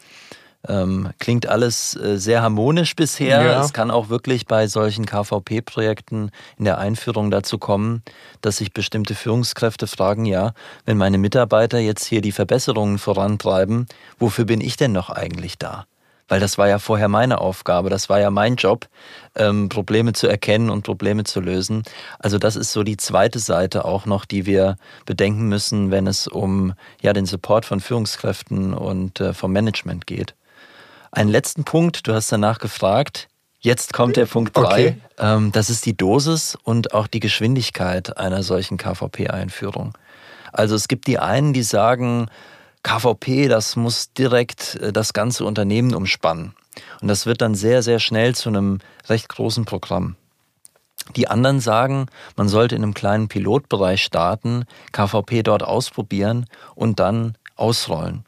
ähm, 0.68 1.10
klingt 1.18 1.46
alles 1.46 1.96
äh, 1.96 2.16
sehr 2.16 2.42
harmonisch 2.42 2.96
bisher. 2.96 3.42
Ja. 3.42 3.62
Es 3.62 3.72
kann 3.72 3.90
auch 3.90 4.08
wirklich 4.08 4.46
bei 4.46 4.66
solchen 4.66 5.06
KVP-Projekten 5.06 6.30
in 6.58 6.64
der 6.64 6.78
Einführung 6.78 7.30
dazu 7.30 7.58
kommen, 7.58 8.02
dass 8.40 8.58
sich 8.58 8.72
bestimmte 8.72 9.14
Führungskräfte 9.14 9.86
fragen, 9.86 10.24
ja, 10.24 10.52
wenn 10.84 10.96
meine 10.96 11.18
Mitarbeiter 11.18 11.78
jetzt 11.78 12.04
hier 12.04 12.20
die 12.20 12.32
Verbesserungen 12.32 12.98
vorantreiben, 12.98 13.86
wofür 14.18 14.44
bin 14.44 14.60
ich 14.60 14.76
denn 14.76 14.92
noch 14.92 15.10
eigentlich 15.10 15.58
da? 15.58 15.86
Weil 16.26 16.40
das 16.40 16.56
war 16.56 16.68
ja 16.68 16.78
vorher 16.78 17.08
meine 17.08 17.38
Aufgabe, 17.38 17.90
das 17.90 18.08
war 18.08 18.18
ja 18.18 18.30
mein 18.30 18.56
Job, 18.56 18.88
ähm, 19.34 19.68
Probleme 19.68 20.14
zu 20.14 20.26
erkennen 20.26 20.70
und 20.70 20.82
Probleme 20.82 21.24
zu 21.24 21.40
lösen. 21.40 21.82
Also 22.18 22.38
das 22.38 22.56
ist 22.56 22.72
so 22.72 22.82
die 22.82 22.96
zweite 22.96 23.38
Seite 23.38 23.84
auch 23.84 24.06
noch, 24.06 24.24
die 24.24 24.46
wir 24.46 24.76
bedenken 25.04 25.48
müssen, 25.48 25.90
wenn 25.90 26.06
es 26.06 26.26
um 26.26 26.72
ja 27.02 27.12
den 27.12 27.26
Support 27.26 27.66
von 27.66 27.80
Führungskräften 27.80 28.72
und 28.72 29.20
äh, 29.20 29.34
vom 29.34 29.52
Management 29.52 30.06
geht. 30.06 30.34
Einen 31.14 31.30
letzten 31.30 31.62
Punkt, 31.62 32.08
du 32.08 32.12
hast 32.12 32.32
danach 32.32 32.58
gefragt. 32.58 33.28
Jetzt 33.60 33.92
kommt 33.92 34.16
der 34.16 34.26
Punkt 34.26 34.56
3. 34.56 34.62
Okay. 34.62 34.96
Ähm, 35.16 35.52
das 35.52 35.70
ist 35.70 35.86
die 35.86 35.96
Dosis 35.96 36.58
und 36.64 36.92
auch 36.92 37.06
die 37.06 37.20
Geschwindigkeit 37.20 38.18
einer 38.18 38.42
solchen 38.42 38.78
KVP-Einführung. 38.78 39.96
Also 40.52 40.74
es 40.74 40.88
gibt 40.88 41.06
die 41.06 41.20
einen, 41.20 41.52
die 41.52 41.62
sagen, 41.62 42.26
KVP, 42.82 43.46
das 43.46 43.76
muss 43.76 44.12
direkt 44.12 44.74
äh, 44.76 44.92
das 44.92 45.12
ganze 45.12 45.44
Unternehmen 45.44 45.94
umspannen. 45.94 46.56
Und 47.00 47.06
das 47.06 47.26
wird 47.26 47.42
dann 47.42 47.54
sehr, 47.54 47.84
sehr 47.84 48.00
schnell 48.00 48.34
zu 48.34 48.48
einem 48.48 48.80
recht 49.08 49.28
großen 49.28 49.64
Programm. 49.64 50.16
Die 51.14 51.28
anderen 51.28 51.60
sagen, 51.60 52.06
man 52.34 52.48
sollte 52.48 52.74
in 52.74 52.82
einem 52.82 52.94
kleinen 52.94 53.28
Pilotbereich 53.28 54.02
starten, 54.02 54.64
KVP 54.90 55.44
dort 55.44 55.62
ausprobieren 55.62 56.46
und 56.74 56.98
dann 56.98 57.36
ausrollen. 57.54 58.24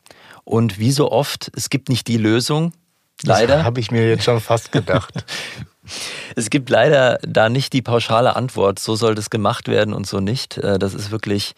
Und 0.46 0.78
wie 0.78 0.92
so 0.92 1.10
oft, 1.10 1.50
es 1.56 1.70
gibt 1.70 1.88
nicht 1.88 2.06
die 2.06 2.18
Lösung. 2.18 2.72
Leider. 3.24 3.64
Habe 3.64 3.80
ich 3.80 3.90
mir 3.90 4.08
jetzt 4.08 4.22
schon 4.22 4.40
fast 4.40 4.70
gedacht. 4.70 5.12
es 6.36 6.50
gibt 6.50 6.70
leider 6.70 7.18
da 7.26 7.48
nicht 7.48 7.72
die 7.72 7.82
pauschale 7.82 8.36
Antwort, 8.36 8.78
so 8.78 8.94
soll 8.94 9.16
das 9.16 9.28
gemacht 9.28 9.66
werden 9.66 9.92
und 9.92 10.06
so 10.06 10.20
nicht. 10.20 10.56
Äh, 10.58 10.78
das 10.78 10.94
ist 10.94 11.10
wirklich 11.10 11.54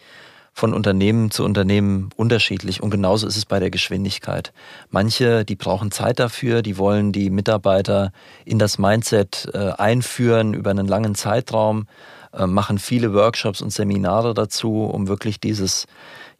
von 0.53 0.73
Unternehmen 0.73 1.29
zu 1.29 1.45
Unternehmen 1.45 2.09
unterschiedlich 2.15 2.81
und 2.81 2.89
genauso 2.89 3.27
ist 3.27 3.37
es 3.37 3.45
bei 3.45 3.59
der 3.59 3.69
Geschwindigkeit. 3.69 4.53
Manche, 4.89 5.45
die 5.45 5.55
brauchen 5.55 5.91
Zeit 5.91 6.19
dafür, 6.19 6.63
die 6.63 6.79
wollen 6.79 7.11
die 7.11 7.29
Mitarbeiter 7.29 8.11
in 8.43 8.57
das 8.57 8.79
Mindset 8.79 9.49
äh, 9.53 9.71
einführen 9.77 10.55
über 10.55 10.71
einen 10.71 10.87
langen 10.87 11.13
Zeitraum, 11.13 11.85
äh, 12.33 12.47
machen 12.47 12.79
viele 12.79 13.13
Workshops 13.13 13.61
und 13.61 13.71
Seminare 13.71 14.33
dazu, 14.33 14.83
um 14.83 15.07
wirklich 15.07 15.39
dieses 15.39 15.85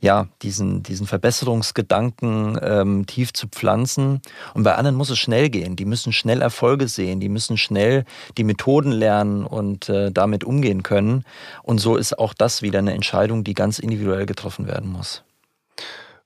ja, 0.01 0.27
diesen, 0.41 0.82
diesen 0.84 1.08
Verbesserungsgedanken 1.08 2.58
ähm, 2.62 3.06
tief 3.06 3.34
zu 3.34 3.48
pflanzen. 3.48 4.22
Und 4.53 4.63
bei 4.63 4.75
anderen 4.75 4.96
muss 4.96 5.10
es 5.10 5.20
schnell 5.20 5.50
gehen. 5.50 5.75
Die 5.75 5.86
müssen 5.86 6.13
schnell 6.13 6.41
Erfolge 6.41 6.88
sehen, 6.88 7.20
die 7.20 7.29
müssen 7.29 7.58
schnell 7.58 8.06
die 8.38 8.44
Methoden 8.44 8.91
lernen 8.91 9.46
und 9.46 9.89
äh, 9.89 10.12
damit 10.12 10.44
umgehen 10.44 10.84
können. 10.84 11.25
Und 11.63 11.79
so 11.79 11.98
ist 11.98 12.18
auch 12.18 12.34
das 12.34 12.62
wieder 12.62 12.79
eine 12.79 12.94
Entscheidung, 12.94 13.44
die 13.44 13.53
ganz 13.53 13.79
individuell 13.79 14.25
getroffen 14.25 14.68
werden 14.68 14.89
muss. 14.89 15.24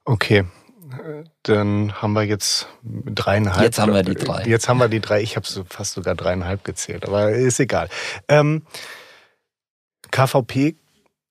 Okay, 0.04 0.44
dann 1.42 1.92
haben 1.94 2.12
wir 2.12 2.22
jetzt 2.22 2.68
dreieinhalb. 2.82 3.62
Jetzt 3.62 3.78
haben 3.78 3.92
wir 3.92 4.02
die 4.02 4.14
drei. 4.14 4.44
Jetzt 4.44 4.68
haben 4.68 4.78
wir 4.78 4.88
die 4.88 5.00
drei. 5.00 5.22
Ich 5.22 5.36
habe 5.36 5.46
so 5.46 5.64
fast 5.68 5.94
sogar 5.94 6.14
dreieinhalb 6.14 6.62
gezählt, 6.62 7.06
aber 7.06 7.30
ist 7.30 7.58
egal. 7.58 7.88
Ähm, 8.28 8.62
KVP 10.10 10.76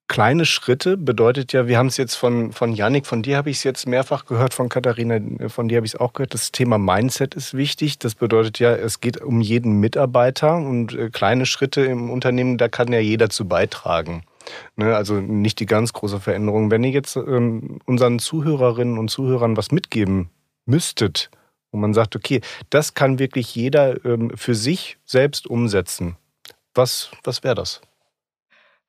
kleine 0.08 0.44
Schritte 0.44 0.96
bedeutet 0.96 1.52
ja, 1.52 1.66
wir 1.66 1.78
haben 1.78 1.86
es 1.86 1.96
jetzt 1.96 2.14
von, 2.14 2.52
von 2.52 2.72
Yannick, 2.72 3.06
von 3.06 3.22
dir 3.22 3.36
habe 3.36 3.50
ich 3.50 3.58
es 3.58 3.64
jetzt 3.64 3.86
mehrfach 3.86 4.26
gehört, 4.26 4.54
von 4.54 4.68
Katharina, 4.68 5.18
von 5.48 5.68
dir 5.68 5.76
habe 5.76 5.86
ich 5.86 5.94
es 5.94 6.00
auch 6.00 6.12
gehört, 6.12 6.34
das 6.34 6.52
Thema 6.52 6.78
Mindset 6.78 7.34
ist 7.34 7.54
wichtig. 7.54 7.98
Das 7.98 8.14
bedeutet 8.14 8.58
ja, 8.58 8.74
es 8.74 9.00
geht 9.00 9.20
um 9.20 9.40
jeden 9.40 9.80
Mitarbeiter 9.80 10.56
und 10.56 10.94
äh, 10.94 11.10
kleine 11.10 11.46
Schritte 11.46 11.82
im 11.82 12.10
Unternehmen, 12.10 12.58
da 12.58 12.68
kann 12.68 12.92
ja 12.92 13.00
jeder 13.00 13.30
zu 13.30 13.48
beitragen. 13.48 14.24
Ne, 14.76 14.94
also 14.94 15.14
nicht 15.14 15.58
die 15.60 15.66
ganz 15.66 15.92
große 15.92 16.20
Veränderung. 16.20 16.70
Wenn 16.70 16.84
ihr 16.84 16.90
jetzt 16.90 17.16
ähm, 17.16 17.78
unseren 17.86 18.18
Zuhörerinnen 18.18 18.98
und 18.98 19.08
Zuhörern 19.10 19.56
was 19.56 19.72
mitgeben 19.72 20.30
müsstet, 20.66 21.30
wo 21.72 21.78
man 21.78 21.94
sagt, 21.94 22.14
okay, 22.14 22.40
das 22.70 22.94
kann 22.94 23.18
wirklich 23.18 23.54
jeder 23.54 24.04
ähm, 24.04 24.30
für 24.36 24.54
sich 24.54 24.98
selbst 25.04 25.46
umsetzen, 25.46 26.16
was, 26.74 27.10
was 27.22 27.42
wäre 27.42 27.54
das? 27.54 27.80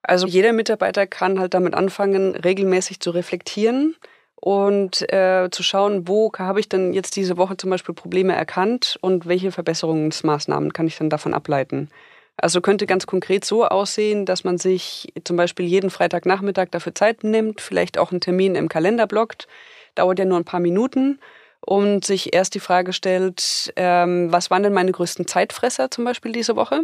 Also 0.07 0.27
jeder 0.27 0.53
Mitarbeiter 0.53 1.07
kann 1.07 1.39
halt 1.39 1.53
damit 1.53 1.73
anfangen, 1.73 2.35
regelmäßig 2.35 2.99
zu 2.99 3.11
reflektieren 3.11 3.95
und 4.35 5.11
äh, 5.11 5.49
zu 5.49 5.63
schauen, 5.63 6.07
wo 6.07 6.31
habe 6.37 6.59
ich 6.59 6.69
denn 6.69 6.93
jetzt 6.93 7.15
diese 7.15 7.37
Woche 7.37 7.57
zum 7.57 7.71
Beispiel 7.71 7.95
Probleme 7.95 8.35
erkannt 8.35 8.97
und 9.01 9.25
welche 9.25 9.51
Verbesserungsmaßnahmen 9.51 10.73
kann 10.73 10.87
ich 10.87 10.97
dann 10.97 11.09
davon 11.09 11.33
ableiten. 11.33 11.89
Also 12.37 12.61
könnte 12.61 12.85
ganz 12.85 13.07
konkret 13.07 13.45
so 13.45 13.65
aussehen, 13.65 14.25
dass 14.25 14.43
man 14.43 14.57
sich 14.57 15.13
zum 15.23 15.37
Beispiel 15.37 15.65
jeden 15.65 15.89
Freitagnachmittag 15.89 16.67
dafür 16.69 16.93
Zeit 16.93 17.23
nimmt, 17.23 17.61
vielleicht 17.61 17.97
auch 17.97 18.11
einen 18.11 18.21
Termin 18.21 18.55
im 18.55 18.69
Kalender 18.69 19.07
blockt, 19.07 19.47
dauert 19.95 20.19
ja 20.19 20.25
nur 20.25 20.37
ein 20.37 20.45
paar 20.45 20.59
Minuten 20.59 21.19
und 21.65 22.05
sich 22.05 22.33
erst 22.33 22.53
die 22.53 22.59
Frage 22.59 22.93
stellt, 22.93 23.73
ähm, 23.77 24.31
was 24.31 24.51
waren 24.51 24.63
denn 24.63 24.73
meine 24.73 24.91
größten 24.91 25.27
Zeitfresser 25.27 25.89
zum 25.89 26.03
Beispiel 26.03 26.33
diese 26.33 26.55
Woche? 26.55 26.81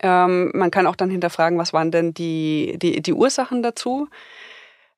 Ähm, 0.00 0.50
man 0.54 0.70
kann 0.70 0.86
auch 0.86 0.96
dann 0.96 1.10
hinterfragen, 1.10 1.58
was 1.58 1.72
waren 1.72 1.90
denn 1.90 2.14
die, 2.14 2.76
die, 2.80 3.00
die 3.02 3.12
Ursachen 3.12 3.62
dazu? 3.62 4.08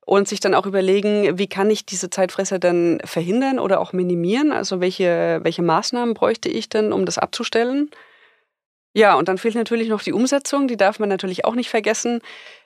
Und 0.04 0.26
sich 0.26 0.40
dann 0.40 0.54
auch 0.54 0.64
überlegen, 0.64 1.38
wie 1.38 1.49
kann 1.49 1.68
ich 1.68 1.85
diese 1.85 2.08
Zeitfresser 2.08 2.58
denn 2.58 2.99
verhindern 3.04 3.58
oder 3.58 3.78
auch 3.78 3.92
minimieren? 3.92 4.52
Also 4.52 4.80
welche, 4.80 5.40
welche 5.42 5.61
Maßnahmen 5.61 6.14
bräuchte 6.14 6.49
ich 6.49 6.70
denn, 6.70 6.94
um 6.94 7.04
das 7.04 7.18
abzustellen? 7.18 7.90
Ja, 8.94 9.14
und 9.14 9.28
dann 9.28 9.38
fehlt 9.38 9.54
natürlich 9.54 9.88
noch 9.88 10.02
die 10.02 10.14
Umsetzung, 10.14 10.66
die 10.66 10.78
darf 10.78 10.99
man 10.99 11.11
natürlich 11.11 11.44
auch 11.44 11.54
nicht 11.54 11.68
vergessen. 11.68 12.20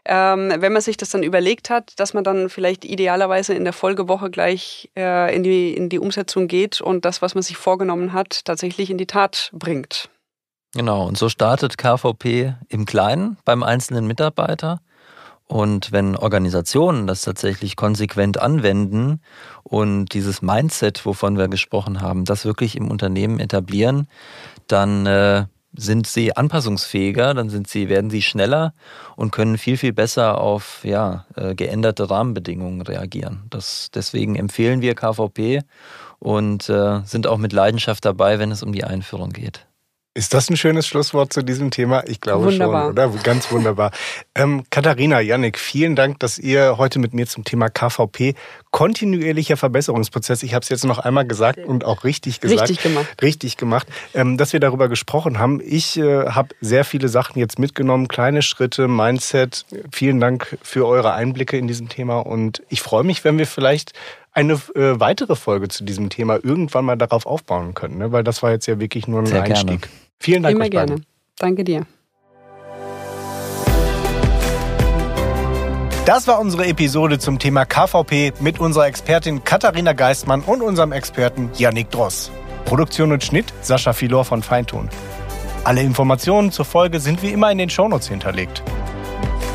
Ähm, 0.04 0.52
wenn 0.56 0.72
man 0.72 0.80
sich 0.80 0.96
das 0.96 1.10
dann 1.10 1.22
überlegt 1.24 1.68
hat, 1.68 1.98
dass 1.98 2.14
man 2.14 2.22
dann 2.24 2.48
vielleicht 2.48 2.84
idealerweise 2.84 3.54
in 3.54 3.64
der 3.64 3.72
Folgewoche 3.72 4.30
gleich 4.30 4.88
äh, 4.96 5.34
in, 5.34 5.42
die, 5.42 5.74
in 5.74 5.88
die 5.88 5.98
Umsetzung 5.98 6.46
geht 6.46 6.80
und 6.80 7.04
das, 7.04 7.22
was 7.22 7.34
man 7.34 7.42
sich 7.42 7.56
vorgenommen 7.56 8.12
hat, 8.12 8.44
tatsächlich 8.44 8.88
in 8.88 8.98
die 8.98 9.06
Tat 9.06 9.50
bringt. 9.52 10.08
Genau, 10.74 11.06
und 11.06 11.18
so 11.18 11.28
startet 11.28 11.76
KVP 11.76 12.54
im 12.68 12.86
Kleinen 12.86 13.36
beim 13.44 13.62
einzelnen 13.62 14.06
Mitarbeiter. 14.06 14.80
Und 15.46 15.92
wenn 15.92 16.16
Organisationen 16.16 17.06
das 17.06 17.22
tatsächlich 17.22 17.76
konsequent 17.76 18.40
anwenden 18.40 19.20
und 19.64 20.14
dieses 20.14 20.40
Mindset, 20.40 21.04
wovon 21.04 21.36
wir 21.36 21.48
gesprochen 21.48 22.00
haben, 22.00 22.24
das 22.24 22.46
wirklich 22.46 22.74
im 22.74 22.90
Unternehmen 22.90 23.38
etablieren, 23.38 24.08
dann 24.66 25.04
äh, 25.04 25.44
sind 25.74 26.06
sie 26.06 26.34
anpassungsfähiger, 26.34 27.34
dann 27.34 27.50
sind 27.50 27.68
sie, 27.68 27.90
werden 27.90 28.08
sie 28.08 28.22
schneller 28.22 28.72
und 29.16 29.30
können 29.30 29.58
viel, 29.58 29.76
viel 29.76 29.92
besser 29.92 30.40
auf 30.40 30.80
ja, 30.84 31.26
äh, 31.36 31.54
geänderte 31.54 32.08
Rahmenbedingungen 32.08 32.80
reagieren. 32.80 33.42
Das, 33.50 33.90
deswegen 33.92 34.36
empfehlen 34.36 34.80
wir 34.80 34.94
KVP 34.94 35.64
und 36.18 36.70
äh, 36.70 37.00
sind 37.04 37.26
auch 37.26 37.38
mit 37.38 37.52
Leidenschaft 37.52 38.06
dabei, 38.06 38.38
wenn 38.38 38.52
es 38.52 38.62
um 38.62 38.72
die 38.72 38.84
Einführung 38.84 39.30
geht. 39.30 39.66
Ist 40.14 40.34
das 40.34 40.50
ein 40.50 40.58
schönes 40.58 40.86
Schlusswort 40.86 41.32
zu 41.32 41.42
diesem 41.42 41.70
Thema? 41.70 42.02
Ich 42.06 42.20
glaube 42.20 42.44
wunderbar. 42.44 42.82
schon, 42.82 42.92
oder? 42.92 43.08
Ganz 43.22 43.50
wunderbar. 43.50 43.92
ähm, 44.34 44.64
Katharina, 44.68 45.20
Yannick, 45.20 45.58
vielen 45.58 45.96
Dank, 45.96 46.18
dass 46.20 46.38
ihr 46.38 46.76
heute 46.76 46.98
mit 46.98 47.14
mir 47.14 47.26
zum 47.26 47.44
Thema 47.44 47.70
KVP 47.70 48.34
kontinuierlicher 48.72 49.56
Verbesserungsprozess, 49.56 50.42
ich 50.42 50.52
habe 50.52 50.64
es 50.64 50.68
jetzt 50.68 50.84
noch 50.84 50.98
einmal 50.98 51.26
gesagt 51.26 51.60
und 51.60 51.86
auch 51.86 52.04
richtig 52.04 52.40
gesagt. 52.40 52.68
Richtig 52.68 52.82
gemacht. 52.82 53.06
Richtig 53.22 53.56
gemacht, 53.56 53.86
ähm, 54.12 54.36
dass 54.36 54.52
wir 54.52 54.60
darüber 54.60 54.90
gesprochen 54.90 55.38
haben. 55.38 55.62
Ich 55.64 55.96
äh, 55.96 56.26
habe 56.26 56.54
sehr 56.60 56.84
viele 56.84 57.08
Sachen 57.08 57.38
jetzt 57.38 57.58
mitgenommen, 57.58 58.06
kleine 58.06 58.42
Schritte, 58.42 58.88
Mindset. 58.88 59.64
Vielen 59.92 60.20
Dank 60.20 60.58
für 60.62 60.86
eure 60.86 61.14
Einblicke 61.14 61.56
in 61.56 61.68
diesem 61.68 61.88
Thema 61.88 62.18
und 62.18 62.62
ich 62.68 62.82
freue 62.82 63.04
mich, 63.04 63.24
wenn 63.24 63.38
wir 63.38 63.46
vielleicht 63.46 63.92
eine 64.32 64.54
äh, 64.74 65.00
weitere 65.00 65.36
Folge 65.36 65.68
zu 65.68 65.84
diesem 65.84 66.10
Thema 66.10 66.38
irgendwann 66.42 66.84
mal 66.84 66.96
darauf 66.96 67.24
aufbauen 67.24 67.74
können, 67.74 67.98
ne? 67.98 68.12
weil 68.12 68.24
das 68.24 68.42
war 68.42 68.50
jetzt 68.50 68.66
ja 68.66 68.78
wirklich 68.78 69.06
nur 69.06 69.20
ein 69.20 69.26
Sehr 69.26 69.42
Einstieg. 69.42 69.82
Gerne. 69.82 70.01
Vielen 70.22 70.44
Dank. 70.44 70.54
Immer 70.54 70.68
gerne. 70.68 70.96
Danke 71.36 71.64
dir. 71.64 71.84
Das 76.06 76.28
war 76.28 76.38
unsere 76.40 76.66
Episode 76.66 77.18
zum 77.18 77.40
Thema 77.40 77.64
KVP 77.64 78.32
mit 78.40 78.60
unserer 78.60 78.86
Expertin 78.86 79.42
Katharina 79.42 79.92
Geistmann 79.92 80.42
und 80.42 80.62
unserem 80.62 80.92
Experten 80.92 81.50
Yannick 81.56 81.90
Dross. 81.90 82.30
Produktion 82.64 83.10
und 83.10 83.24
Schnitt 83.24 83.52
Sascha 83.62 83.92
Filor 83.92 84.24
von 84.24 84.42
Feintun. 84.42 84.88
Alle 85.64 85.82
Informationen 85.82 86.52
zur 86.52 86.64
Folge 86.66 87.00
sind 87.00 87.22
wie 87.22 87.30
immer 87.32 87.50
in 87.50 87.58
den 87.58 87.70
Shownotes 87.70 88.08
hinterlegt. 88.08 88.62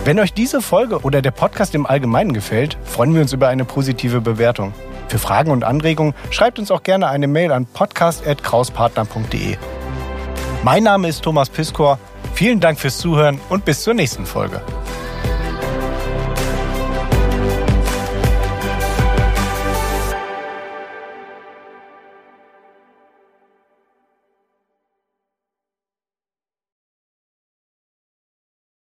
Wenn 0.03 0.19
euch 0.19 0.33
diese 0.33 0.61
Folge 0.61 0.99
oder 0.99 1.21
der 1.21 1.31
Podcast 1.31 1.75
im 1.75 1.85
Allgemeinen 1.85 2.33
gefällt, 2.33 2.77
freuen 2.83 3.13
wir 3.13 3.21
uns 3.21 3.31
über 3.33 3.47
eine 3.47 3.65
positive 3.65 4.19
Bewertung. 4.19 4.73
Für 5.07 5.19
Fragen 5.19 5.51
und 5.51 5.63
Anregungen 5.63 6.13
schreibt 6.29 6.59
uns 6.59 6.71
auch 6.71 6.83
gerne 6.83 7.07
eine 7.07 7.27
Mail 7.27 7.51
an 7.53 7.65
podcast.krauspartner.de. 7.65 9.57
Mein 10.69 10.83
Name 10.83 11.07
ist 11.07 11.21
Thomas 11.23 11.49
Piskor. 11.49 11.97
Vielen 12.33 12.59
Dank 12.59 12.77
fürs 12.77 12.97
Zuhören 12.97 13.39
und 13.47 13.63
bis 13.63 13.83
zur 13.83 13.93
nächsten 13.93 14.25
Folge. 14.25 14.61